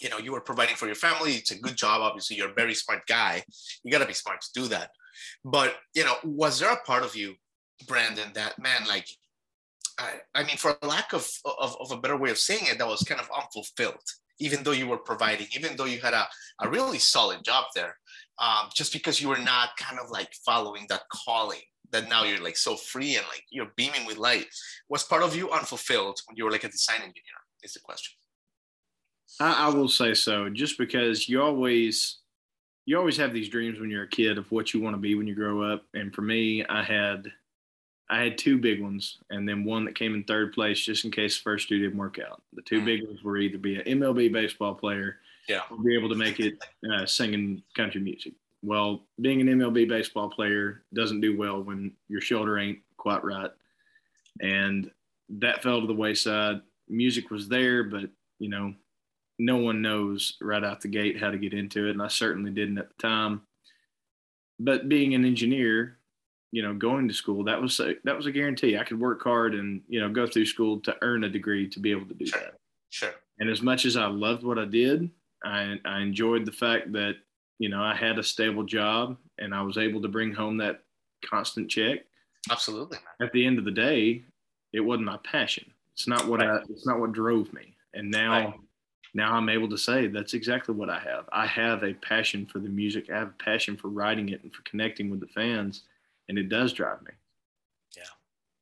you 0.03 0.09
know 0.09 0.17
you 0.17 0.31
were 0.31 0.41
providing 0.41 0.75
for 0.75 0.85
your 0.85 0.95
family 0.95 1.33
it's 1.33 1.51
a 1.51 1.59
good 1.59 1.75
job 1.75 2.01
obviously 2.01 2.35
you're 2.35 2.51
a 2.51 2.53
very 2.53 2.73
smart 2.73 3.05
guy 3.07 3.43
you 3.83 3.91
got 3.91 3.99
to 3.99 4.05
be 4.05 4.13
smart 4.13 4.41
to 4.41 4.61
do 4.61 4.67
that 4.67 4.89
but 5.43 5.75
you 5.95 6.03
know 6.03 6.15
was 6.23 6.59
there 6.59 6.71
a 6.71 6.83
part 6.83 7.03
of 7.03 7.15
you 7.15 7.33
brandon 7.87 8.29
that 8.33 8.57
man 8.59 8.81
like 8.87 9.07
I, 9.99 10.13
I 10.33 10.43
mean, 10.43 10.57
for 10.57 10.75
lack 10.81 11.13
of, 11.13 11.29
of, 11.45 11.77
of 11.79 11.91
a 11.91 11.97
better 11.97 12.17
way 12.17 12.31
of 12.31 12.39
saying 12.39 12.63
it, 12.63 12.79
that 12.79 12.87
was 12.87 13.03
kind 13.03 13.21
of 13.21 13.29
unfulfilled 13.29 14.01
even 14.39 14.63
though 14.63 14.71
you 14.71 14.87
were 14.87 14.97
providing, 14.97 15.47
even 15.55 15.75
though 15.75 15.85
you 15.85 15.99
had 16.01 16.13
a, 16.13 16.27
a 16.61 16.69
really 16.69 16.99
solid 16.99 17.43
job 17.43 17.65
there, 17.75 17.95
um, 18.39 18.69
just 18.73 18.91
because 18.91 19.21
you 19.21 19.29
were 19.29 19.37
not 19.37 19.69
kind 19.77 19.99
of 19.99 20.09
like 20.09 20.33
following 20.45 20.85
that 20.89 21.01
calling 21.11 21.61
that 21.91 22.09
now 22.09 22.23
you're 22.23 22.43
like 22.43 22.57
so 22.57 22.75
free 22.75 23.15
and 23.15 23.25
like 23.27 23.43
you're 23.51 23.71
beaming 23.77 24.05
with 24.05 24.17
light. 24.17 24.47
Was 24.89 25.03
part 25.03 25.23
of 25.23 25.35
you 25.35 25.51
unfulfilled 25.51 26.19
when 26.27 26.35
you 26.35 26.45
were 26.45 26.51
like 26.51 26.63
a 26.63 26.69
design 26.69 26.97
engineer? 26.97 27.39
Is 27.63 27.73
the 27.73 27.79
question. 27.79 28.13
I, 29.39 29.67
I 29.67 29.69
will 29.69 29.89
say 29.89 30.13
so, 30.13 30.49
just 30.49 30.77
because 30.77 31.27
you 31.27 31.41
always 31.41 32.17
you 32.85 32.97
always 32.97 33.17
have 33.17 33.33
these 33.33 33.49
dreams 33.49 33.79
when 33.79 33.89
you're 33.89 34.03
a 34.03 34.09
kid 34.09 34.37
of 34.37 34.51
what 34.51 34.73
you 34.73 34.81
want 34.81 34.95
to 34.95 34.99
be 34.99 35.15
when 35.15 35.27
you 35.27 35.35
grow 35.35 35.61
up. 35.61 35.85
And 35.93 36.13
for 36.13 36.21
me, 36.21 36.65
I 36.65 36.83
had 36.83 37.31
I 38.09 38.21
had 38.21 38.37
two 38.37 38.57
big 38.57 38.81
ones, 38.81 39.17
and 39.29 39.47
then 39.47 39.63
one 39.63 39.85
that 39.85 39.95
came 39.95 40.13
in 40.13 40.23
third 40.23 40.53
place 40.53 40.79
just 40.79 41.05
in 41.05 41.11
case 41.11 41.37
the 41.37 41.43
first 41.43 41.69
two 41.69 41.79
didn't 41.79 41.97
work 41.97 42.19
out. 42.19 42.41
The 42.53 42.61
two 42.61 42.81
mm. 42.81 42.85
big 42.85 43.07
ones 43.07 43.23
were 43.23 43.37
either 43.37 43.57
be 43.57 43.79
an 43.79 43.99
MLB 43.99 44.31
baseball 44.31 44.75
player, 44.75 45.17
yeah, 45.47 45.61
or 45.71 45.77
be 45.77 45.95
able 45.95 46.09
to 46.09 46.15
make 46.15 46.39
it 46.39 46.63
uh, 46.93 47.05
singing 47.05 47.63
country 47.75 48.01
music. 48.01 48.33
Well, 48.61 49.03
being 49.19 49.41
an 49.41 49.47
MLB 49.47 49.87
baseball 49.87 50.29
player 50.29 50.83
doesn't 50.93 51.21
do 51.21 51.37
well 51.37 51.61
when 51.61 51.91
your 52.07 52.21
shoulder 52.21 52.59
ain't 52.59 52.79
quite 52.97 53.23
right, 53.23 53.51
and 54.41 54.91
that 55.29 55.63
fell 55.63 55.81
to 55.81 55.87
the 55.87 55.93
wayside. 55.93 56.61
Music 56.89 57.31
was 57.31 57.47
there, 57.47 57.85
but 57.85 58.09
you 58.39 58.49
know, 58.49 58.73
no 59.39 59.57
one 59.57 59.81
knows 59.81 60.37
right 60.41 60.63
out 60.63 60.81
the 60.81 60.87
gate 60.87 61.19
how 61.19 61.31
to 61.31 61.37
get 61.37 61.53
into 61.53 61.87
it, 61.87 61.91
and 61.91 62.01
I 62.01 62.07
certainly 62.07 62.51
didn't 62.51 62.77
at 62.77 62.89
the 62.89 63.01
time. 63.01 63.41
But 64.59 64.87
being 64.87 65.15
an 65.15 65.25
engineer, 65.25 65.97
you 66.51 66.61
know, 66.61 66.73
going 66.73 67.07
to 67.07 67.13
school, 67.13 67.43
that 67.45 67.61
was 67.61 67.79
a, 67.79 67.95
that 68.03 68.15
was 68.15 68.27
a 68.27 68.31
guarantee. 68.31 68.77
I 68.77 68.83
could 68.83 68.99
work 68.99 69.23
hard 69.23 69.55
and 69.55 69.81
you 69.87 69.99
know 69.99 70.09
go 70.09 70.27
through 70.27 70.45
school 70.45 70.79
to 70.81 70.95
earn 71.01 71.23
a 71.23 71.29
degree 71.29 71.67
to 71.69 71.79
be 71.79 71.91
able 71.91 72.05
to 72.05 72.13
do 72.13 72.27
sure. 72.27 72.39
that. 72.39 72.53
Sure. 72.89 73.13
And 73.39 73.49
as 73.49 73.61
much 73.61 73.85
as 73.85 73.97
I 73.97 74.05
loved 74.05 74.43
what 74.43 74.59
I 74.59 74.65
did, 74.65 75.09
I 75.43 75.79
I 75.83 76.01
enjoyed 76.01 76.45
the 76.45 76.51
fact 76.51 76.91
that 76.93 77.15
you 77.57 77.69
know 77.69 77.81
I 77.81 77.95
had 77.95 78.19
a 78.19 78.23
stable 78.23 78.63
job 78.63 79.17
and 79.39 79.53
I 79.53 79.63
was 79.63 79.77
able 79.77 80.01
to 80.03 80.07
bring 80.07 80.31
home 80.31 80.57
that 80.57 80.81
constant 81.25 81.69
check. 81.69 82.01
Absolutely. 82.51 82.99
At 83.21 83.31
the 83.31 83.45
end 83.45 83.57
of 83.57 83.65
the 83.65 83.71
day, 83.71 84.23
it 84.73 84.81
wasn't 84.81 85.05
my 85.05 85.17
passion. 85.23 85.65
It's 85.93 86.07
not 86.07 86.27
what 86.27 86.39
right. 86.39 86.49
I. 86.49 86.59
It's 86.69 86.85
not 86.85 86.99
what 86.99 87.13
drove 87.13 87.51
me. 87.51 87.75
And 87.95 88.11
now. 88.11 88.31
Right. 88.31 88.53
Now 89.13 89.33
I'm 89.33 89.49
able 89.49 89.69
to 89.69 89.77
say 89.77 90.07
that's 90.07 90.33
exactly 90.33 90.73
what 90.73 90.89
I 90.89 90.99
have. 90.99 91.25
I 91.31 91.45
have 91.45 91.83
a 91.83 91.93
passion 91.93 92.45
for 92.45 92.59
the 92.59 92.69
music. 92.69 93.09
I 93.11 93.17
have 93.19 93.29
a 93.29 93.43
passion 93.43 93.77
for 93.77 93.89
writing 93.89 94.29
it 94.29 94.43
and 94.43 94.53
for 94.53 94.63
connecting 94.63 95.09
with 95.09 95.19
the 95.19 95.27
fans 95.27 95.83
and 96.29 96.37
it 96.37 96.49
does 96.49 96.73
drive 96.73 97.01
me 97.01 97.11
yeah 97.95 98.03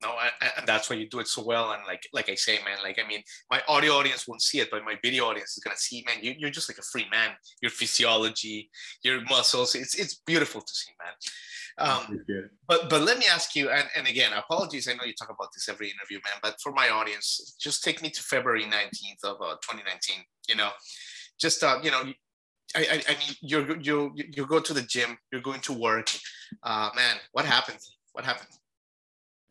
no 0.02 0.16
and 0.58 0.68
that's 0.68 0.90
why 0.90 0.96
you 0.96 1.08
do 1.08 1.20
it 1.20 1.28
so 1.28 1.44
well 1.44 1.72
and 1.72 1.82
like 1.88 2.08
like 2.14 2.30
i 2.30 2.36
say 2.36 2.60
man 2.66 2.78
like 2.84 3.00
i 3.04 3.08
mean 3.08 3.22
my 3.50 3.62
audio 3.68 3.94
audience 3.94 4.28
won't 4.28 4.42
see 4.42 4.60
it 4.60 4.70
but 4.72 4.84
my 4.84 4.96
video 5.02 5.26
audience 5.26 5.58
is 5.58 5.64
gonna 5.64 5.78
see 5.78 6.04
man 6.06 6.18
you, 6.22 6.34
you're 6.38 6.50
just 6.50 6.70
like 6.70 6.78
a 6.78 6.84
free 6.84 7.06
man 7.12 7.32
your 7.62 7.72
physiology 7.72 8.70
your 9.04 9.22
muscles 9.30 9.76
it's 9.76 9.96
it's 9.96 10.16
beautiful 10.26 10.62
to 10.62 10.74
see 10.74 10.92
man 11.04 11.14
um, 11.78 12.24
but 12.68 12.90
but 12.90 13.02
let 13.02 13.18
me 13.18 13.26
ask 13.32 13.56
you 13.56 13.70
and, 13.70 13.88
and 13.96 14.08
again 14.08 14.32
apologies 14.34 14.88
i 14.88 14.94
know 14.94 15.04
you 15.06 15.14
talk 15.14 15.30
about 15.30 15.50
this 15.54 15.70
every 15.70 15.88
interview 15.88 16.18
man 16.26 16.34
but 16.42 16.56
for 16.62 16.72
my 16.72 16.90
audience 16.90 17.56
just 17.60 17.84
take 17.84 18.02
me 18.02 18.10
to 18.10 18.22
february 18.22 18.64
19th 18.64 19.24
of 19.24 19.38
uh, 19.42 19.56
2019 19.62 20.18
you 20.50 20.56
know 20.56 20.70
just 21.40 21.64
uh, 21.64 21.80
you 21.84 21.92
know 21.92 22.04
I, 22.76 22.80
I, 22.80 23.04
I 23.10 23.12
mean, 23.12 23.36
you 23.42 23.78
you 23.82 24.14
you 24.16 24.46
go 24.46 24.60
to 24.60 24.74
the 24.74 24.82
gym, 24.82 25.18
you're 25.32 25.42
going 25.42 25.62
to 25.62 25.74
work. 25.74 26.10
Uh, 26.64 26.90
man, 26.96 27.18
what 27.34 27.46
happened? 27.46 27.80
What 28.14 28.26
happened? 28.26 28.50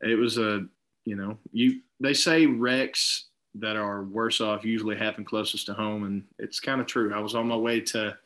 It 0.01 0.19
was 0.19 0.39
a, 0.39 0.65
you 1.05 1.17
know, 1.17 1.37
you 1.53 1.81
they 2.01 2.15
say 2.15 2.47
wrecks 2.47 3.29
that 3.57 3.77
are 3.77 4.05
worse 4.05 4.41
off 4.41 4.65
usually 4.65 4.97
happen 4.97 5.25
closest 5.25 5.67
to 5.67 5.75
home, 5.75 6.05
and 6.05 6.25
it's 6.39 6.61
kind 6.61 6.81
of 6.81 6.87
true. 6.87 7.13
I 7.15 7.19
was 7.19 7.35
on 7.35 7.49
my 7.49 7.57
way 7.57 7.81
to 7.81 8.17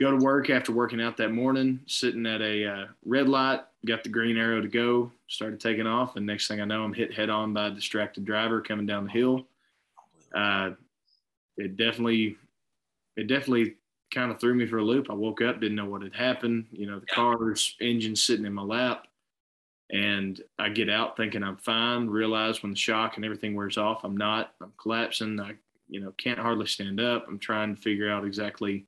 go 0.00 0.10
to 0.10 0.24
work 0.24 0.48
after 0.48 0.72
working 0.72 1.00
out 1.00 1.16
that 1.18 1.32
morning, 1.32 1.80
sitting 1.86 2.26
at 2.26 2.40
a 2.40 2.66
uh, 2.66 2.86
red 3.04 3.28
light, 3.28 3.60
got 3.86 4.02
the 4.02 4.08
green 4.08 4.38
arrow 4.38 4.60
to 4.60 4.68
go, 4.68 5.12
started 5.28 5.60
taking 5.60 5.86
off, 5.86 6.16
and 6.16 6.26
next 6.26 6.48
thing 6.48 6.60
I 6.60 6.64
know, 6.64 6.82
I'm 6.82 6.94
hit 6.94 7.12
head 7.12 7.28
on 7.28 7.52
by 7.52 7.68
a 7.68 7.70
distracted 7.70 8.24
driver 8.24 8.62
coming 8.62 8.86
down 8.86 9.04
the 9.04 9.10
hill. 9.10 9.46
Uh, 10.34 10.70
it 11.56 11.76
definitely, 11.76 12.36
it 13.16 13.26
definitely 13.26 13.74
kind 14.12 14.30
of 14.30 14.40
threw 14.40 14.54
me 14.54 14.66
for 14.66 14.78
a 14.78 14.84
loop. 14.84 15.10
I 15.10 15.14
woke 15.14 15.42
up, 15.42 15.60
didn't 15.60 15.76
know 15.76 15.84
what 15.84 16.02
had 16.02 16.14
happened. 16.14 16.66
You 16.72 16.86
know, 16.86 16.98
the 16.98 17.06
car's 17.06 17.76
engine 17.80 18.16
sitting 18.16 18.46
in 18.46 18.54
my 18.54 18.62
lap. 18.62 19.06
And 19.92 20.40
I 20.58 20.68
get 20.68 20.88
out 20.88 21.16
thinking 21.16 21.42
I'm 21.42 21.56
fine, 21.56 22.06
realize 22.06 22.62
when 22.62 22.70
the 22.70 22.78
shock 22.78 23.16
and 23.16 23.24
everything 23.24 23.56
wears 23.56 23.76
off, 23.76 24.04
I'm 24.04 24.16
not. 24.16 24.54
I'm 24.62 24.72
collapsing. 24.80 25.40
I, 25.40 25.54
you 25.88 26.00
know, 26.00 26.12
can't 26.16 26.38
hardly 26.38 26.66
stand 26.66 27.00
up. 27.00 27.26
I'm 27.28 27.40
trying 27.40 27.74
to 27.74 27.80
figure 27.80 28.08
out 28.08 28.24
exactly 28.24 28.86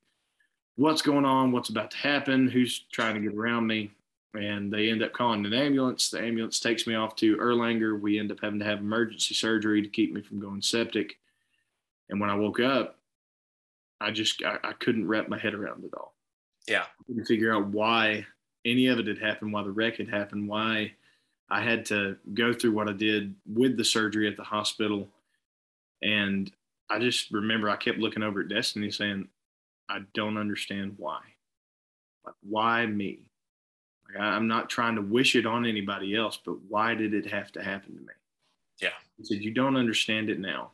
what's 0.83 1.01
going 1.01 1.25
on, 1.25 1.53
what's 1.53 1.69
about 1.69 1.93
to 1.93 1.97
happen, 1.97 2.49
who's 2.49 2.81
trying 2.91 3.15
to 3.15 3.21
get 3.21 3.39
around 3.39 3.69
me. 3.69 3.93
And 4.35 4.73
they 4.73 4.91
end 4.91 5.03
up 5.03 5.12
calling 5.12 5.47
an 5.47 5.53
ambulance. 5.53 6.11
The 6.11 6.21
ambulance 6.21 6.59
takes 6.59 6.89
me 6.89 6.97
off 6.97 7.15
to 7.17 7.37
Erlanger. 7.37 8.01
We 8.01 8.19
end 8.19 8.33
up 8.33 8.41
having 8.43 8.59
to 8.59 8.65
have 8.65 8.81
emergency 8.81 9.35
surgery 9.35 9.81
to 9.81 9.89
keep 9.89 10.12
me 10.12 10.23
from 10.23 10.41
going 10.41 10.61
septic. 10.61 11.19
And 12.11 12.21
when 12.21 12.31
I 12.31 12.35
woke 12.35 12.59
up, 12.59 12.99
I 14.01 14.11
just 14.11 14.43
I, 14.43 14.59
I 14.65 14.73
couldn't 14.73 15.07
wrap 15.07 15.29
my 15.29 15.39
head 15.39 15.55
around 15.55 15.85
it 15.85 15.95
all. 15.97 16.15
Yeah. 16.67 16.83
I 16.83 17.05
couldn't 17.07 17.27
figure 17.27 17.55
out 17.55 17.69
why 17.69 18.27
any 18.65 18.89
of 18.89 18.99
it 18.99 19.07
had 19.07 19.19
happened, 19.19 19.53
why 19.53 19.62
the 19.62 19.71
wreck 19.71 19.99
had 19.99 20.09
happened, 20.09 20.49
why 20.49 20.93
I 21.49 21.62
had 21.62 21.85
to 21.87 22.17
go 22.35 22.53
through 22.53 22.73
what 22.73 22.89
I 22.89 22.93
did 22.93 23.37
with 23.47 23.77
the 23.77 23.85
surgery 23.85 24.27
at 24.27 24.37
the 24.37 24.43
hospital. 24.43 25.09
And 26.03 26.51
I 26.91 26.99
just 26.99 27.31
remember 27.31 27.71
I 27.71 27.77
kept 27.77 27.99
looking 27.99 28.25
over 28.25 28.41
at 28.41 28.49
Destiny 28.49 28.91
saying, 28.91 29.29
I 29.89 30.01
don't 30.15 30.37
understand 30.37 30.95
why. 30.97 31.21
Like, 32.25 32.35
why 32.43 32.87
me? 32.87 33.21
Like, 34.09 34.23
I, 34.23 34.27
I'm 34.27 34.49
not 34.49 34.71
trying 34.71 34.97
to 34.97 35.03
wish 35.03 35.37
it 35.37 35.47
on 35.47 35.67
anybody 35.67 36.17
else, 36.17 36.39
but 36.45 36.57
why 36.69 36.95
did 36.95 37.15
it 37.15 37.27
have 37.31 37.53
to 37.53 37.62
happen 37.62 37.95
to 37.95 38.01
me? 38.01 38.15
Yeah. 38.81 38.91
He 39.17 39.25
said, 39.25 39.43
You 39.43 39.53
don't 39.53 39.77
understand 39.77 40.31
it 40.31 40.39
now 40.39 40.73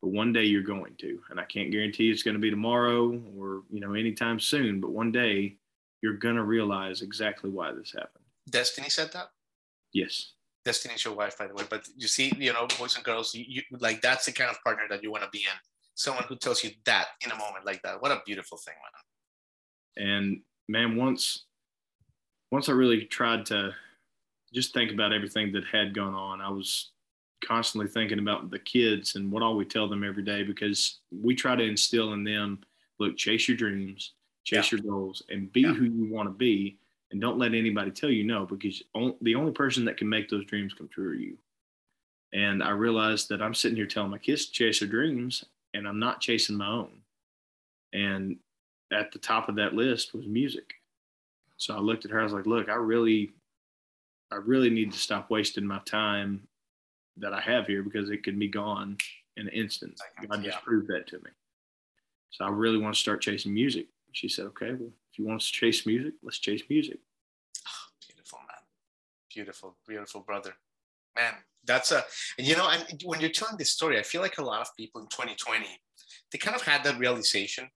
but 0.00 0.08
one 0.08 0.32
day 0.32 0.44
you're 0.44 0.62
going 0.62 0.94
to 0.98 1.20
and 1.30 1.38
i 1.38 1.44
can't 1.44 1.70
guarantee 1.70 2.10
it's 2.10 2.22
going 2.22 2.34
to 2.34 2.40
be 2.40 2.50
tomorrow 2.50 3.20
or 3.36 3.62
you 3.70 3.80
know 3.80 3.94
anytime 3.94 4.40
soon 4.40 4.80
but 4.80 4.90
one 4.90 5.12
day 5.12 5.56
you're 6.02 6.14
going 6.14 6.36
to 6.36 6.44
realize 6.44 7.02
exactly 7.02 7.50
why 7.50 7.72
this 7.72 7.92
happened 7.92 8.24
destiny 8.48 8.88
said 8.88 9.10
that 9.12 9.30
yes 9.92 10.32
destiny's 10.64 11.04
your 11.04 11.14
wife 11.14 11.36
by 11.38 11.46
the 11.46 11.54
way 11.54 11.64
but 11.68 11.86
you 11.96 12.08
see 12.08 12.32
you 12.38 12.52
know 12.52 12.66
boys 12.78 12.94
and 12.96 13.04
girls 13.04 13.34
you, 13.34 13.44
you 13.46 13.62
like 13.78 14.00
that's 14.00 14.26
the 14.26 14.32
kind 14.32 14.50
of 14.50 14.62
partner 14.62 14.84
that 14.88 15.02
you 15.02 15.10
want 15.10 15.22
to 15.22 15.30
be 15.30 15.38
in 15.38 15.58
someone 16.00 16.24
who 16.28 16.36
tells 16.36 16.64
you 16.64 16.70
that 16.84 17.08
in 17.24 17.30
a 17.30 17.36
moment 17.36 17.66
like 17.66 17.82
that 17.82 18.00
what 18.00 18.10
a 18.10 18.22
beautiful 18.24 18.56
thing 18.56 18.74
man 19.96 20.08
and 20.08 20.40
man 20.68 20.96
once 20.96 21.44
once 22.50 22.68
i 22.68 22.72
really 22.72 23.04
tried 23.04 23.44
to 23.44 23.70
just 24.52 24.72
think 24.72 24.90
about 24.90 25.12
everything 25.12 25.52
that 25.52 25.64
had 25.70 25.94
gone 25.94 26.14
on 26.14 26.40
i 26.40 26.48
was 26.48 26.92
constantly 27.44 27.88
thinking 27.88 28.18
about 28.18 28.50
the 28.50 28.58
kids 28.58 29.14
and 29.16 29.30
what 29.30 29.42
all 29.42 29.56
we 29.56 29.64
tell 29.64 29.88
them 29.88 30.04
every 30.04 30.22
day 30.22 30.42
because 30.42 31.00
we 31.10 31.34
try 31.34 31.54
to 31.54 31.64
instill 31.64 32.12
in 32.12 32.24
them 32.24 32.58
look 32.98 33.16
chase 33.16 33.46
your 33.46 33.56
dreams 33.56 34.12
chase 34.44 34.72
yeah. 34.72 34.78
your 34.78 34.90
goals 34.90 35.22
and 35.28 35.52
be 35.52 35.62
yeah. 35.62 35.72
who 35.72 35.84
you 35.84 36.12
want 36.12 36.26
to 36.28 36.32
be 36.32 36.78
and 37.10 37.20
don't 37.20 37.38
let 37.38 37.54
anybody 37.54 37.90
tell 37.90 38.10
you 38.10 38.24
no 38.24 38.46
because 38.46 38.82
the 39.22 39.34
only 39.34 39.52
person 39.52 39.84
that 39.84 39.96
can 39.96 40.08
make 40.08 40.28
those 40.28 40.44
dreams 40.46 40.74
come 40.74 40.88
true 40.88 41.10
are 41.10 41.14
you 41.14 41.36
and 42.32 42.62
i 42.62 42.70
realized 42.70 43.28
that 43.28 43.42
i'm 43.42 43.54
sitting 43.54 43.76
here 43.76 43.86
telling 43.86 44.10
my 44.10 44.18
kids 44.18 44.46
to 44.46 44.52
chase 44.52 44.80
their 44.80 44.88
dreams 44.88 45.44
and 45.74 45.86
i'm 45.86 45.98
not 45.98 46.20
chasing 46.20 46.56
my 46.56 46.68
own 46.68 47.00
and 47.92 48.36
at 48.92 49.12
the 49.12 49.18
top 49.18 49.48
of 49.48 49.56
that 49.56 49.74
list 49.74 50.14
was 50.14 50.26
music 50.26 50.74
so 51.56 51.74
i 51.74 51.78
looked 51.78 52.04
at 52.04 52.10
her 52.10 52.20
i 52.20 52.24
was 52.24 52.32
like 52.32 52.46
look 52.46 52.68
i 52.68 52.74
really 52.74 53.30
i 54.32 54.36
really 54.36 54.70
need 54.70 54.92
to 54.92 54.98
stop 54.98 55.30
wasting 55.30 55.66
my 55.66 55.80
time 55.86 56.46
that 57.20 57.32
I 57.32 57.40
have 57.40 57.66
here 57.66 57.82
because 57.82 58.10
it 58.10 58.24
could 58.24 58.38
be 58.38 58.48
gone 58.48 58.96
in 59.36 59.46
an 59.46 59.52
instant. 59.52 60.00
God 60.28 60.42
just 60.42 60.62
proved 60.62 60.88
that 60.88 61.06
to 61.08 61.16
me. 61.16 61.30
So 62.30 62.44
I 62.44 62.48
really 62.48 62.78
want 62.78 62.94
to 62.94 63.00
start 63.00 63.20
chasing 63.20 63.52
music. 63.52 63.86
She 64.12 64.28
said, 64.28 64.46
okay, 64.46 64.72
well, 64.72 64.90
if 65.12 65.18
you 65.18 65.26
want 65.26 65.40
to 65.40 65.52
chase 65.52 65.86
music, 65.86 66.14
let's 66.22 66.38
chase 66.38 66.62
music. 66.68 66.98
Oh, 67.66 68.06
beautiful, 68.08 68.38
man. 68.40 68.58
Beautiful, 69.32 69.76
beautiful 69.86 70.20
brother. 70.20 70.54
Man, 71.16 71.34
that's 71.64 71.92
a, 71.92 72.04
and 72.38 72.46
you 72.46 72.56
know, 72.56 72.68
and 72.68 73.00
when 73.04 73.20
you're 73.20 73.30
telling 73.30 73.56
this 73.56 73.70
story, 73.70 73.98
I 73.98 74.02
feel 74.02 74.20
like 74.20 74.38
a 74.38 74.44
lot 74.44 74.60
of 74.60 74.68
people 74.76 75.00
in 75.00 75.08
2020, 75.08 75.66
they 76.32 76.38
kind 76.38 76.56
of 76.56 76.62
had 76.62 76.84
that 76.84 76.98
realization. 76.98 77.68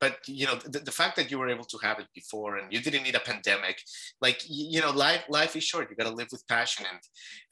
But 0.00 0.18
you 0.26 0.44
know 0.44 0.56
the, 0.56 0.80
the, 0.80 0.90
fact 0.90 1.16
that 1.16 1.30
you 1.30 1.38
were 1.38 1.48
able 1.48 1.64
to 1.64 1.78
have 1.78 1.98
it 1.98 2.08
before 2.14 2.58
and 2.58 2.70
you 2.70 2.80
didn't 2.80 3.04
need 3.04 3.14
a 3.14 3.20
pandemic 3.20 3.80
like 4.20 4.42
you 4.46 4.82
know 4.82 4.90
life 4.90 5.22
life 5.30 5.56
is 5.56 5.64
short. 5.64 5.88
You 5.88 5.96
got 5.96 6.10
to 6.10 6.14
live 6.14 6.28
with 6.30 6.46
passion 6.46 6.84
and 6.90 7.00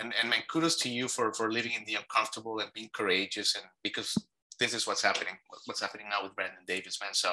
and 0.00 0.12
and 0.20 0.28
man 0.28 0.40
kudos 0.50 0.76
to 0.80 0.90
you 0.90 1.08
for 1.08 1.32
for 1.32 1.50
living 1.50 1.72
in 1.72 1.84
the 1.86 1.94
uncomfortable 1.94 2.58
and 2.58 2.70
being 2.74 2.90
courageous 2.92 3.54
and 3.54 3.64
because 3.82 4.18
this 4.58 4.74
is 4.74 4.86
what's 4.86 5.02
happening 5.02 5.34
what's 5.64 5.80
happening 5.80 6.06
now 6.10 6.22
with 6.22 6.34
brandon 6.34 6.58
davis 6.66 6.98
man. 7.00 7.14
So 7.14 7.32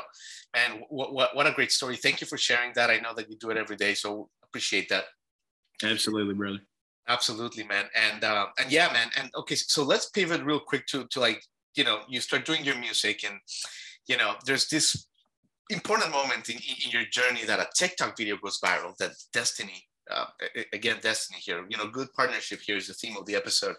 man 0.53 0.84
what, 0.89 1.12
what, 1.13 1.36
what 1.36 1.48
a 1.48 1.51
great 1.51 1.74
story. 1.74 1.98
Thank 1.98 2.22
you 2.22 2.27
for 2.27 2.38
sharing 2.38 2.72
that. 2.75 2.89
I 2.89 3.00
know 3.00 3.13
that 3.15 3.29
you 3.29 3.36
do 3.36 3.50
it 3.50 3.58
every 3.58 3.75
day 3.75 3.96
so 3.96 4.29
appreciate 4.44 4.88
that. 4.89 5.06
Absolutely 5.84 6.36
brother 6.36 6.62
absolutely 7.10 7.63
man 7.63 7.86
and 7.96 8.24
uh, 8.24 8.46
and 8.60 8.72
yeah 8.72 8.92
man 8.94 9.10
and 9.18 9.30
okay 9.36 9.56
so 9.56 9.84
let's 9.84 10.10
pivot 10.12 10.42
real 10.44 10.60
quick 10.60 10.86
to 10.86 11.06
to 11.08 11.20
like 11.20 11.44
you 11.75 11.84
know 11.84 12.00
you 12.08 12.22
start 12.22 12.46
doing 12.46 12.63
your 12.63 12.78
music 12.78 13.24
and 13.28 13.39
you 14.10 14.18
know, 14.18 14.34
there's 14.46 14.68
this 14.68 15.06
important 15.70 16.12
moment 16.12 16.50
in, 16.50 16.58
in 16.58 16.92
your 16.92 17.06
journey 17.06 17.46
that 17.46 17.60
a 17.60 17.70
TikTok 17.78 18.18
video 18.18 18.38
goes 18.38 18.60
viral 18.60 18.98
that 18.98 19.12
Destiny, 19.32 19.86
uh, 20.12 20.25
again, 20.74 20.98
Destiny 21.01 21.39
here, 21.39 21.63
you 21.70 21.78
know, 21.78 21.88
good 21.88 22.12
partnership 22.13 22.60
here 22.66 22.75
is 22.75 22.88
the 22.88 22.94
theme 22.96 23.16
of 23.16 23.25
the 23.28 23.36
episode, 23.36 23.75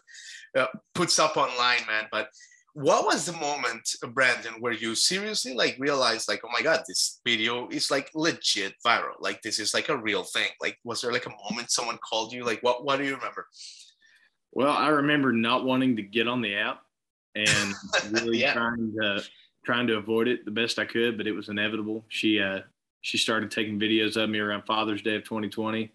uh, 0.56 0.66
puts 0.94 1.18
up 1.18 1.36
online, 1.36 1.80
man. 1.88 2.04
But 2.12 2.28
what 2.74 3.04
was 3.04 3.26
the 3.26 3.32
moment, 3.32 3.96
Brandon, 4.12 4.54
where 4.60 4.72
you 4.72 4.94
seriously 4.94 5.54
like 5.54 5.76
realized 5.78 6.28
like, 6.28 6.40
oh 6.44 6.50
my 6.52 6.62
God, 6.62 6.82
this 6.86 7.20
video 7.26 7.68
is 7.68 7.90
like 7.90 8.10
legit 8.14 8.74
viral. 8.84 9.14
Like 9.20 9.42
this 9.42 9.58
is 9.58 9.74
like 9.74 9.88
a 9.88 9.96
real 9.96 10.22
thing. 10.22 10.48
Like, 10.60 10.78
was 10.84 11.00
there 11.00 11.12
like 11.12 11.26
a 11.26 11.50
moment 11.50 11.70
someone 11.70 11.98
called 11.98 12.32
you? 12.32 12.44
Like, 12.44 12.62
what, 12.62 12.84
what 12.84 12.98
do 12.98 13.04
you 13.04 13.14
remember? 13.14 13.46
Well, 14.52 14.72
I 14.72 14.88
remember 14.88 15.32
not 15.32 15.64
wanting 15.64 15.96
to 15.96 16.02
get 16.02 16.28
on 16.28 16.42
the 16.42 16.56
app 16.56 16.82
and 17.34 17.74
really 18.10 18.38
yeah. 18.38 18.52
trying 18.52 18.92
to 19.00 19.22
trying 19.64 19.86
to 19.86 19.96
avoid 19.96 20.26
it 20.26 20.44
the 20.44 20.50
best 20.50 20.78
I 20.78 20.84
could, 20.84 21.16
but 21.16 21.26
it 21.26 21.32
was 21.32 21.48
inevitable. 21.48 22.04
She 22.08 22.40
uh, 22.40 22.60
she 23.00 23.18
started 23.18 23.50
taking 23.50 23.78
videos 23.78 24.16
of 24.16 24.30
me 24.30 24.38
around 24.38 24.62
Father's 24.66 25.02
Day 25.02 25.16
of 25.16 25.24
2020, 25.24 25.92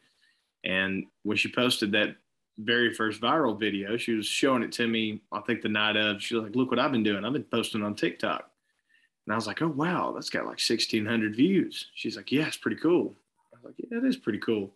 and 0.63 1.05
when 1.23 1.37
she 1.37 1.51
posted 1.51 1.91
that 1.93 2.15
very 2.57 2.93
first 2.93 3.21
viral 3.21 3.59
video, 3.59 3.97
she 3.97 4.13
was 4.13 4.25
showing 4.25 4.63
it 4.63 4.71
to 4.73 4.87
me. 4.87 5.21
I 5.31 5.41
think 5.41 5.61
the 5.61 5.69
night 5.69 5.97
of, 5.97 6.21
she 6.21 6.35
was 6.35 6.43
like, 6.43 6.55
"Look 6.55 6.69
what 6.71 6.79
I've 6.79 6.91
been 6.91 7.03
doing. 7.03 7.25
I've 7.25 7.33
been 7.33 7.43
posting 7.43 7.83
on 7.83 7.95
TikTok." 7.95 8.49
And 9.25 9.33
I 9.33 9.35
was 9.35 9.47
like, 9.47 9.61
"Oh 9.61 9.67
wow, 9.67 10.11
that's 10.13 10.29
got 10.29 10.45
like 10.45 10.59
1,600 10.59 11.35
views." 11.35 11.87
She's 11.95 12.15
like, 12.15 12.31
"Yeah, 12.31 12.47
it's 12.47 12.57
pretty 12.57 12.77
cool." 12.77 13.15
I 13.53 13.57
was 13.57 13.65
like, 13.65 13.75
"Yeah, 13.77 13.97
it 13.97 14.05
is 14.05 14.17
pretty 14.17 14.39
cool." 14.39 14.71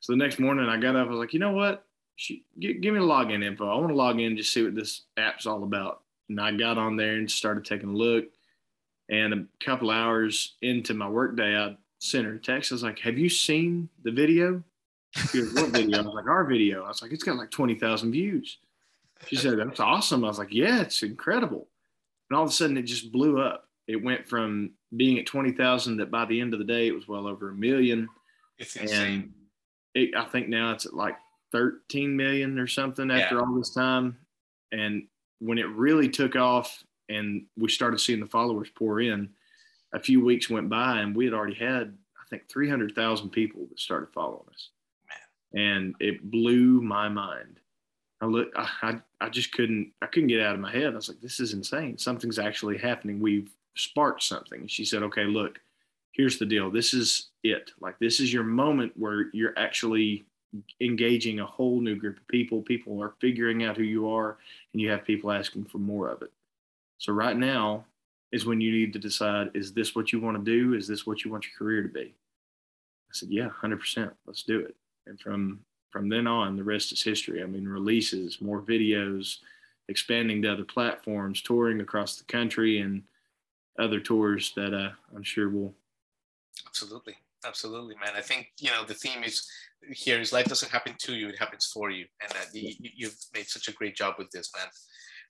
So 0.00 0.12
the 0.12 0.18
next 0.18 0.38
morning, 0.38 0.68
I 0.68 0.76
got 0.76 0.96
up. 0.96 1.06
I 1.08 1.10
was 1.10 1.18
like, 1.18 1.32
"You 1.32 1.40
know 1.40 1.52
what? 1.52 1.84
She, 2.16 2.44
give, 2.58 2.80
give 2.80 2.94
me 2.94 3.00
the 3.00 3.06
login 3.06 3.44
info. 3.44 3.68
I 3.68 3.76
want 3.76 3.88
to 3.88 3.94
log 3.94 4.20
in 4.20 4.36
just 4.36 4.52
see 4.52 4.64
what 4.64 4.74
this 4.74 5.02
app's 5.16 5.46
all 5.46 5.62
about." 5.64 6.02
And 6.28 6.40
I 6.40 6.52
got 6.52 6.78
on 6.78 6.96
there 6.96 7.14
and 7.14 7.30
started 7.30 7.64
taking 7.64 7.90
a 7.90 7.96
look. 7.96 8.26
And 9.08 9.32
a 9.32 9.46
couple 9.64 9.90
hours 9.90 10.56
into 10.60 10.92
my 10.92 11.08
workday, 11.08 11.56
I 11.56 11.76
sent 11.98 12.26
her 12.26 12.34
a 12.34 12.38
text. 12.38 12.72
I 12.72 12.74
was 12.74 12.82
like, 12.82 12.98
Have 13.00 13.18
you 13.18 13.28
seen 13.28 13.88
the 14.02 14.10
video? 14.10 14.62
She 15.12 15.38
goes, 15.38 15.54
What 15.54 15.70
video? 15.70 15.98
I 15.98 16.02
was 16.02 16.14
like, 16.14 16.28
Our 16.28 16.44
video. 16.44 16.84
I 16.84 16.88
was 16.88 17.02
like, 17.02 17.12
It's 17.12 17.24
got 17.24 17.36
like 17.36 17.50
20,000 17.50 18.12
views. 18.12 18.58
She 19.26 19.36
said, 19.36 19.58
That's 19.58 19.80
awesome. 19.80 20.24
I 20.24 20.28
was 20.28 20.38
like, 20.38 20.52
Yeah, 20.52 20.80
it's 20.80 21.02
incredible. 21.02 21.68
And 22.30 22.36
all 22.36 22.44
of 22.44 22.50
a 22.50 22.52
sudden, 22.52 22.76
it 22.76 22.82
just 22.82 23.12
blew 23.12 23.40
up. 23.40 23.68
It 23.86 24.02
went 24.02 24.28
from 24.28 24.72
being 24.96 25.18
at 25.18 25.26
20,000 25.26 25.96
that 25.96 26.10
by 26.10 26.26
the 26.26 26.40
end 26.40 26.52
of 26.52 26.58
the 26.58 26.64
day, 26.64 26.88
it 26.88 26.94
was 26.94 27.08
well 27.08 27.26
over 27.26 27.50
a 27.50 27.54
million. 27.54 28.08
It's 28.58 28.76
insane. 28.76 29.06
And 29.06 29.32
it, 29.94 30.14
I 30.14 30.24
think 30.26 30.48
now 30.48 30.72
it's 30.72 30.84
at 30.84 30.94
like 30.94 31.16
13 31.52 32.14
million 32.16 32.58
or 32.58 32.66
something 32.66 33.10
after 33.10 33.36
yeah. 33.36 33.40
all 33.40 33.54
this 33.54 33.72
time. 33.72 34.18
And 34.72 35.06
when 35.38 35.58
it 35.58 35.68
really 35.68 36.08
took 36.08 36.36
off 36.36 36.82
and 37.08 37.46
we 37.56 37.70
started 37.70 37.98
seeing 37.98 38.20
the 38.20 38.26
followers 38.26 38.68
pour 38.74 39.00
in, 39.00 39.30
a 39.94 40.00
few 40.00 40.22
weeks 40.22 40.50
went 40.50 40.68
by 40.68 41.00
and 41.00 41.16
we 41.16 41.24
had 41.24 41.32
already 41.32 41.54
had, 41.54 41.96
I 42.20 42.28
think, 42.28 42.48
300,000 42.50 43.30
people 43.30 43.66
that 43.70 43.80
started 43.80 44.12
following 44.12 44.44
us. 44.52 44.68
And 45.54 45.94
it 46.00 46.30
blew 46.30 46.80
my 46.80 47.08
mind. 47.08 47.60
I 48.20 48.26
look, 48.26 48.48
I, 48.56 48.98
I, 49.20 49.28
just 49.28 49.52
couldn't, 49.52 49.92
I 50.02 50.06
couldn't 50.06 50.28
get 50.28 50.40
out 50.40 50.54
of 50.54 50.60
my 50.60 50.72
head. 50.72 50.92
I 50.92 50.96
was 50.96 51.08
like, 51.08 51.20
this 51.20 51.40
is 51.40 51.54
insane. 51.54 51.96
Something's 51.96 52.38
actually 52.38 52.76
happening. 52.76 53.20
We've 53.20 53.50
sparked 53.78 54.22
something. 54.22 54.66
She 54.66 54.84
said, 54.84 55.02
"Okay, 55.04 55.24
look, 55.24 55.60
here's 56.12 56.38
the 56.38 56.46
deal. 56.46 56.70
This 56.70 56.92
is 56.92 57.28
it. 57.42 57.70
Like 57.80 57.98
this 57.98 58.20
is 58.20 58.32
your 58.32 58.44
moment 58.44 58.92
where 58.96 59.26
you're 59.32 59.58
actually 59.58 60.24
engaging 60.80 61.40
a 61.40 61.46
whole 61.46 61.80
new 61.80 61.96
group 61.96 62.16
of 62.18 62.28
people. 62.28 62.62
People 62.62 63.02
are 63.02 63.14
figuring 63.20 63.64
out 63.64 63.76
who 63.76 63.84
you 63.84 64.10
are, 64.10 64.38
and 64.72 64.82
you 64.82 64.90
have 64.90 65.04
people 65.04 65.30
asking 65.30 65.64
for 65.66 65.78
more 65.78 66.08
of 66.08 66.22
it. 66.22 66.32
So 66.98 67.12
right 67.12 67.36
now 67.36 67.84
is 68.32 68.46
when 68.46 68.60
you 68.60 68.72
need 68.72 68.92
to 68.92 68.98
decide: 68.98 69.50
is 69.54 69.72
this 69.72 69.94
what 69.94 70.12
you 70.12 70.20
want 70.20 70.36
to 70.36 70.44
do? 70.44 70.74
Is 70.74 70.88
this 70.88 71.06
what 71.06 71.24
you 71.24 71.30
want 71.30 71.44
your 71.44 71.56
career 71.56 71.82
to 71.82 71.88
be? 71.88 72.14
I 73.10 73.12
said, 73.12 73.30
yeah, 73.30 73.48
hundred 73.48 73.80
percent. 73.80 74.12
Let's 74.26 74.42
do 74.42 74.60
it. 74.60 74.74
And 75.08 75.18
from 75.18 75.60
from 75.90 76.08
then 76.08 76.26
on, 76.26 76.56
the 76.56 76.64
rest 76.64 76.92
is 76.92 77.02
history. 77.02 77.42
I 77.42 77.46
mean, 77.46 77.66
releases, 77.66 78.42
more 78.42 78.60
videos, 78.60 79.38
expanding 79.88 80.42
to 80.42 80.52
other 80.52 80.64
platforms, 80.64 81.40
touring 81.40 81.80
across 81.80 82.16
the 82.16 82.24
country, 82.24 82.80
and 82.80 83.02
other 83.78 84.00
tours 84.00 84.52
that 84.54 84.74
uh, 84.74 84.90
I'm 85.16 85.22
sure 85.22 85.48
will. 85.48 85.74
Absolutely, 86.66 87.14
absolutely, 87.46 87.94
man. 87.94 88.14
I 88.16 88.20
think 88.20 88.48
you 88.60 88.70
know 88.70 88.84
the 88.84 88.94
theme 88.94 89.24
is 89.24 89.48
here 89.90 90.20
is 90.20 90.32
life 90.32 90.46
doesn't 90.46 90.70
happen 90.70 90.94
to 90.98 91.14
you; 91.14 91.28
it 91.28 91.38
happens 91.38 91.66
for 91.66 91.90
you, 91.90 92.06
and 92.22 92.32
uh, 92.32 92.44
you, 92.52 92.74
you've 92.80 93.16
made 93.34 93.48
such 93.48 93.68
a 93.68 93.72
great 93.72 93.96
job 93.96 94.16
with 94.18 94.30
this, 94.30 94.50
man. 94.56 94.66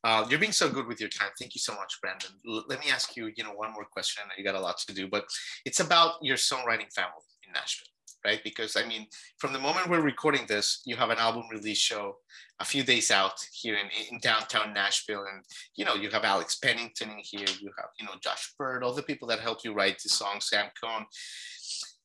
Uh, 0.05 0.27
you're 0.31 0.39
being 0.39 0.53
so 0.53 0.69
good 0.69 0.87
with 0.87 1.01
your 1.01 1.09
time. 1.09 1.31
Thank 1.39 1.55
you 1.57 1.61
so 1.61 1.75
much, 1.75 1.99
Brandon. 2.01 2.31
L- 2.49 2.65
let 2.69 2.79
me 2.85 2.91
ask 2.91 3.17
you, 3.17 3.33
you 3.37 3.43
know, 3.43 3.51
one 3.51 3.73
more 3.73 3.85
question. 3.85 4.23
You 4.37 4.45
got 4.45 4.55
a 4.55 4.61
lot 4.61 4.79
to 4.87 4.95
do, 4.95 5.09
but 5.09 5.25
it's 5.65 5.81
about 5.81 6.15
your 6.23 6.37
songwriting 6.37 6.93
family 6.93 7.27
in 7.45 7.53
Nashville 7.53 7.89
right? 8.29 8.45
Because 8.45 8.77
I 8.77 8.85
mean, 8.87 9.07
from 9.39 9.53
the 9.53 9.59
moment 9.59 9.89
we're 9.89 10.13
recording 10.13 10.45
this, 10.47 10.83
you 10.85 10.97
have 10.97 11.11
an 11.11 11.19
album 11.19 11.45
release 11.51 11.79
show 11.79 12.17
a 12.61 12.65
few 12.65 12.83
days 12.83 13.11
out 13.11 13.39
here 13.53 13.77
in, 13.77 13.89
in 14.11 14.21
downtown 14.21 14.75
Nashville, 14.75 15.25
and 15.31 15.43
you 15.77 15.85
know 15.85 15.95
you 15.95 16.11
have 16.11 16.25
Alex 16.25 16.57
Pennington 16.57 17.11
in 17.11 17.21
here, 17.23 17.47
you 17.61 17.71
have 17.79 17.91
you 17.99 18.05
know 18.07 18.17
Josh 18.23 18.55
Bird, 18.59 18.83
all 18.83 18.93
the 18.93 19.03
people 19.11 19.29
that 19.29 19.41
helped 19.41 19.65
you 19.65 19.73
write 19.73 19.99
the 20.03 20.11
song, 20.11 20.41
Sam 20.41 20.67
Cohn. 20.81 21.07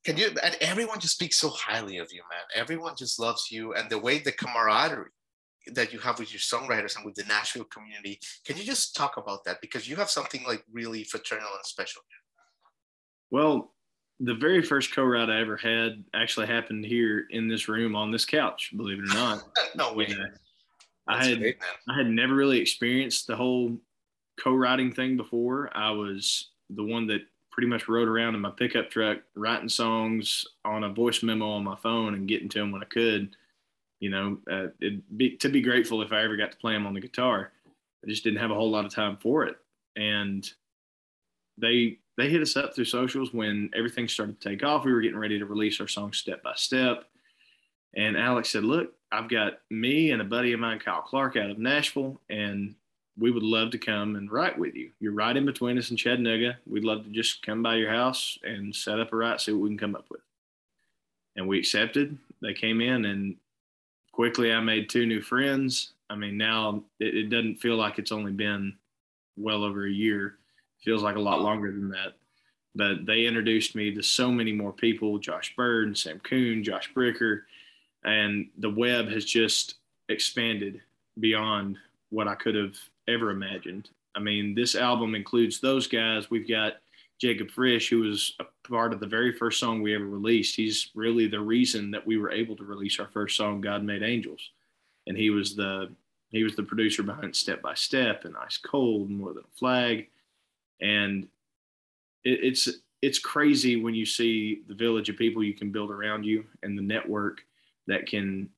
Can 0.04 0.16
you? 0.16 0.28
And 0.42 0.56
everyone 0.60 1.00
just 1.00 1.14
speaks 1.14 1.36
so 1.36 1.50
highly 1.50 1.98
of 1.98 2.08
you, 2.12 2.22
man. 2.30 2.46
Everyone 2.54 2.94
just 2.96 3.20
loves 3.20 3.50
you, 3.50 3.74
and 3.74 3.90
the 3.90 3.98
way 3.98 4.18
the 4.18 4.32
camaraderie 4.32 5.10
that 5.72 5.92
you 5.92 5.98
have 5.98 6.18
with 6.18 6.30
your 6.30 6.40
songwriters 6.40 6.94
and 6.96 7.06
with 7.06 7.14
the 7.14 7.24
Nashville 7.24 7.64
community. 7.64 8.20
Can 8.44 8.58
you 8.58 8.64
just 8.64 8.94
talk 8.94 9.16
about 9.16 9.44
that 9.44 9.62
because 9.62 9.88
you 9.88 9.96
have 9.96 10.10
something 10.10 10.42
like 10.46 10.62
really 10.70 11.04
fraternal 11.04 11.48
and 11.56 11.64
special? 11.64 12.02
Well, 13.30 13.73
the 14.24 14.34
very 14.34 14.62
first 14.62 14.94
co-write 14.94 15.28
I 15.28 15.40
ever 15.40 15.56
had 15.56 16.02
actually 16.14 16.46
happened 16.46 16.84
here 16.84 17.26
in 17.30 17.48
this 17.48 17.68
room 17.68 17.94
on 17.94 18.10
this 18.10 18.24
couch, 18.24 18.72
believe 18.76 18.98
it 18.98 19.10
or 19.10 19.14
not. 19.14 19.42
no 19.74 19.92
way. 19.92 20.06
Yeah. 20.08 20.26
I 21.06 21.24
had 21.26 21.38
great, 21.38 21.58
I 21.88 21.96
had 21.96 22.08
never 22.08 22.34
really 22.34 22.58
experienced 22.58 23.26
the 23.26 23.36
whole 23.36 23.76
co-writing 24.42 24.92
thing 24.92 25.16
before. 25.16 25.70
I 25.76 25.90
was 25.90 26.50
the 26.70 26.82
one 26.82 27.06
that 27.08 27.20
pretty 27.50 27.68
much 27.68 27.88
rode 27.88 28.08
around 28.08 28.34
in 28.34 28.40
my 28.40 28.50
pickup 28.50 28.90
truck 28.90 29.18
writing 29.36 29.68
songs 29.68 30.44
on 30.64 30.84
a 30.84 30.88
voice 30.88 31.22
memo 31.22 31.50
on 31.50 31.62
my 31.62 31.76
phone 31.76 32.14
and 32.14 32.26
getting 32.26 32.48
to 32.48 32.58
them 32.58 32.72
when 32.72 32.82
I 32.82 32.86
could. 32.86 33.36
You 34.00 34.10
know, 34.10 34.38
uh, 34.50 34.66
it'd 34.80 35.02
be 35.16 35.36
to 35.36 35.48
be 35.48 35.62
grateful 35.62 36.02
if 36.02 36.12
I 36.12 36.24
ever 36.24 36.36
got 36.36 36.52
to 36.52 36.58
play 36.58 36.72
them 36.72 36.86
on 36.86 36.94
the 36.94 37.00
guitar. 37.00 37.52
I 38.04 38.08
just 38.08 38.24
didn't 38.24 38.40
have 38.40 38.50
a 38.50 38.54
whole 38.54 38.70
lot 38.70 38.84
of 38.84 38.92
time 38.92 39.18
for 39.18 39.44
it. 39.44 39.56
And 39.96 40.50
they 41.58 41.98
they 42.16 42.28
hit 42.28 42.42
us 42.42 42.56
up 42.56 42.74
through 42.74 42.84
socials 42.84 43.32
when 43.32 43.70
everything 43.74 44.08
started 44.08 44.40
to 44.40 44.48
take 44.48 44.62
off. 44.62 44.84
We 44.84 44.92
were 44.92 45.00
getting 45.00 45.18
ready 45.18 45.38
to 45.38 45.46
release 45.46 45.80
our 45.80 45.88
song 45.88 46.12
step 46.12 46.42
by 46.42 46.52
step. 46.54 47.04
And 47.96 48.16
Alex 48.16 48.50
said, 48.50 48.64
Look, 48.64 48.92
I've 49.10 49.28
got 49.28 49.60
me 49.70 50.10
and 50.10 50.20
a 50.20 50.24
buddy 50.24 50.52
of 50.52 50.60
mine, 50.60 50.78
Kyle 50.78 51.02
Clark, 51.02 51.36
out 51.36 51.50
of 51.50 51.58
Nashville, 51.58 52.20
and 52.28 52.74
we 53.18 53.30
would 53.30 53.42
love 53.42 53.70
to 53.70 53.78
come 53.78 54.16
and 54.16 54.30
write 54.30 54.58
with 54.58 54.74
you. 54.74 54.90
You're 54.98 55.12
right 55.12 55.36
in 55.36 55.46
between 55.46 55.78
us 55.78 55.90
and 55.90 55.98
Chattanooga. 55.98 56.58
We'd 56.66 56.84
love 56.84 57.04
to 57.04 57.10
just 57.10 57.42
come 57.44 57.62
by 57.62 57.76
your 57.76 57.90
house 57.90 58.38
and 58.42 58.74
set 58.74 58.98
up 58.98 59.12
a 59.12 59.16
write, 59.16 59.40
see 59.40 59.52
what 59.52 59.62
we 59.62 59.68
can 59.68 59.78
come 59.78 59.94
up 59.94 60.06
with. 60.10 60.20
And 61.36 61.46
we 61.46 61.58
accepted. 61.58 62.16
They 62.42 62.54
came 62.54 62.80
in, 62.80 63.04
and 63.04 63.36
quickly 64.12 64.52
I 64.52 64.60
made 64.60 64.88
two 64.88 65.06
new 65.06 65.20
friends. 65.20 65.92
I 66.10 66.16
mean, 66.16 66.36
now 66.36 66.82
it, 66.98 67.14
it 67.14 67.30
doesn't 67.30 67.60
feel 67.60 67.76
like 67.76 67.98
it's 67.98 68.12
only 68.12 68.32
been 68.32 68.74
well 69.36 69.64
over 69.64 69.86
a 69.86 69.90
year 69.90 70.38
feels 70.84 71.02
like 71.02 71.16
a 71.16 71.20
lot 71.20 71.40
longer 71.40 71.72
than 71.72 71.90
that. 71.90 72.14
But 72.74 73.06
they 73.06 73.24
introduced 73.24 73.74
me 73.74 73.94
to 73.94 74.02
so 74.02 74.30
many 74.30 74.52
more 74.52 74.72
people 74.72 75.18
Josh 75.18 75.54
Bird, 75.56 75.86
and 75.86 75.96
Sam 75.96 76.20
Coon, 76.20 76.64
Josh 76.64 76.92
Bricker, 76.92 77.42
and 78.04 78.48
the 78.58 78.70
web 78.70 79.08
has 79.08 79.24
just 79.24 79.76
expanded 80.08 80.80
beyond 81.18 81.78
what 82.10 82.28
I 82.28 82.34
could 82.34 82.54
have 82.54 82.76
ever 83.08 83.30
imagined. 83.30 83.90
I 84.14 84.20
mean, 84.20 84.54
this 84.54 84.74
album 84.74 85.14
includes 85.14 85.60
those 85.60 85.86
guys. 85.86 86.30
We've 86.30 86.48
got 86.48 86.74
Jacob 87.18 87.50
Frisch, 87.50 87.88
who 87.88 88.00
was 88.00 88.34
a 88.40 88.68
part 88.68 88.92
of 88.92 89.00
the 89.00 89.06
very 89.06 89.32
first 89.32 89.60
song 89.60 89.82
we 89.82 89.94
ever 89.94 90.06
released. 90.06 90.56
He's 90.56 90.90
really 90.94 91.26
the 91.26 91.40
reason 91.40 91.90
that 91.92 92.06
we 92.06 92.18
were 92.18 92.30
able 92.30 92.56
to 92.56 92.64
release 92.64 92.98
our 92.98 93.08
first 93.08 93.36
song, 93.36 93.60
God 93.60 93.82
Made 93.82 94.02
Angels. 94.02 94.50
And 95.06 95.16
he 95.16 95.30
was 95.30 95.54
the 95.54 95.90
he 96.30 96.42
was 96.42 96.56
the 96.56 96.64
producer 96.64 97.04
behind 97.04 97.36
Step 97.36 97.62
by 97.62 97.74
Step 97.74 98.24
and 98.24 98.34
Ice 98.36 98.56
Cold 98.56 99.08
and 99.08 99.18
More 99.18 99.32
Than 99.32 99.44
a 99.44 99.58
Flag 99.58 100.08
and 100.80 101.24
it, 102.24 102.40
it's 102.42 102.68
it's 103.02 103.18
crazy 103.18 103.76
when 103.76 103.94
you 103.94 104.06
see 104.06 104.62
the 104.66 104.74
village 104.74 105.10
of 105.10 105.16
people 105.16 105.44
you 105.44 105.54
can 105.54 105.70
build 105.70 105.90
around 105.90 106.24
you 106.24 106.44
and 106.62 106.76
the 106.76 106.82
network 106.82 107.42
that 107.86 108.06
can 108.06 108.48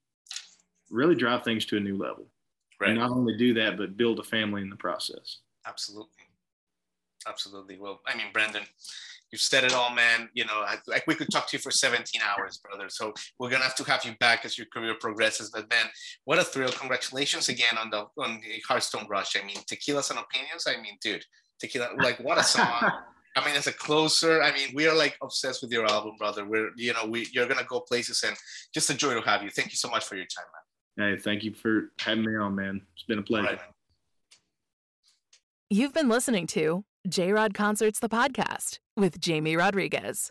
really 0.90 1.16
drive 1.16 1.42
things 1.42 1.66
to 1.66 1.76
a 1.76 1.80
new 1.80 1.96
level. 1.96 2.26
Right. 2.80 2.90
And 2.90 2.98
not 3.00 3.10
only 3.10 3.36
do 3.36 3.54
that, 3.54 3.76
but 3.76 3.96
build 3.96 4.20
a 4.20 4.22
family 4.22 4.62
in 4.62 4.70
the 4.70 4.76
process. 4.76 5.38
Absolutely. 5.66 6.12
Absolutely. 7.26 7.76
Well, 7.78 8.00
I 8.06 8.16
mean, 8.16 8.26
Brandon, 8.32 8.62
you've 9.32 9.40
said 9.40 9.64
it 9.64 9.74
all, 9.74 9.92
man. 9.92 10.28
You 10.32 10.44
know, 10.44 10.64
like 10.86 11.06
we 11.06 11.14
could 11.14 11.30
talk 11.32 11.48
to 11.48 11.56
you 11.56 11.60
for 11.60 11.72
17 11.72 12.20
hours, 12.22 12.58
brother. 12.58 12.88
So 12.88 13.12
we're 13.38 13.50
gonna 13.50 13.64
have 13.64 13.74
to 13.76 13.84
have 13.84 14.04
you 14.04 14.12
back 14.20 14.44
as 14.44 14.56
your 14.56 14.68
career 14.72 14.94
progresses. 15.00 15.50
But 15.50 15.68
man, 15.68 15.86
what 16.24 16.38
a 16.38 16.44
thrill! 16.44 16.70
Congratulations 16.70 17.48
again 17.48 17.76
on 17.78 17.90
the 17.90 18.06
on 18.22 18.40
the 18.40 18.62
Hearthstone 18.68 19.08
Rush. 19.08 19.36
I 19.36 19.44
mean, 19.44 19.56
tequilas 19.70 20.10
and 20.10 20.20
opinions. 20.20 20.66
I 20.68 20.80
mean, 20.80 20.98
dude, 21.00 21.24
Tequila, 21.58 21.90
like 21.98 22.18
what 22.20 22.38
a 22.38 22.44
song. 22.44 22.90
I 23.36 23.44
mean, 23.44 23.54
as 23.54 23.66
a 23.66 23.72
closer, 23.72 24.42
I 24.42 24.52
mean, 24.52 24.70
we 24.74 24.86
are 24.88 24.94
like 24.94 25.16
obsessed 25.22 25.60
with 25.60 25.70
your 25.70 25.86
album, 25.86 26.12
brother. 26.18 26.46
We're, 26.46 26.70
you 26.76 26.94
know, 26.94 27.04
we 27.06 27.28
you're 27.32 27.46
gonna 27.46 27.66
go 27.68 27.80
places, 27.80 28.24
and 28.26 28.34
just 28.72 28.88
a 28.88 28.94
joy 28.94 29.14
to 29.14 29.20
have 29.20 29.42
you. 29.42 29.50
Thank 29.50 29.70
you 29.72 29.76
so 29.76 29.90
much 29.90 30.04
for 30.04 30.16
your 30.16 30.24
time, 30.24 30.46
man. 30.96 31.16
Hey, 31.16 31.20
thank 31.20 31.44
you 31.44 31.52
for 31.52 31.92
having 32.00 32.24
me 32.24 32.34
on, 32.36 32.54
man. 32.54 32.80
It's 32.94 33.04
been 33.04 33.18
a 33.18 33.22
pleasure. 33.22 33.48
Right. 33.48 33.60
You've 35.68 35.92
been 35.92 36.08
listening 36.08 36.46
to 36.48 36.84
J 37.08 37.32
Rod 37.32 37.52
Concerts, 37.52 38.00
the 38.00 38.08
podcast 38.08 38.78
with 38.96 39.20
Jamie 39.20 39.56
Rodriguez. 39.56 40.30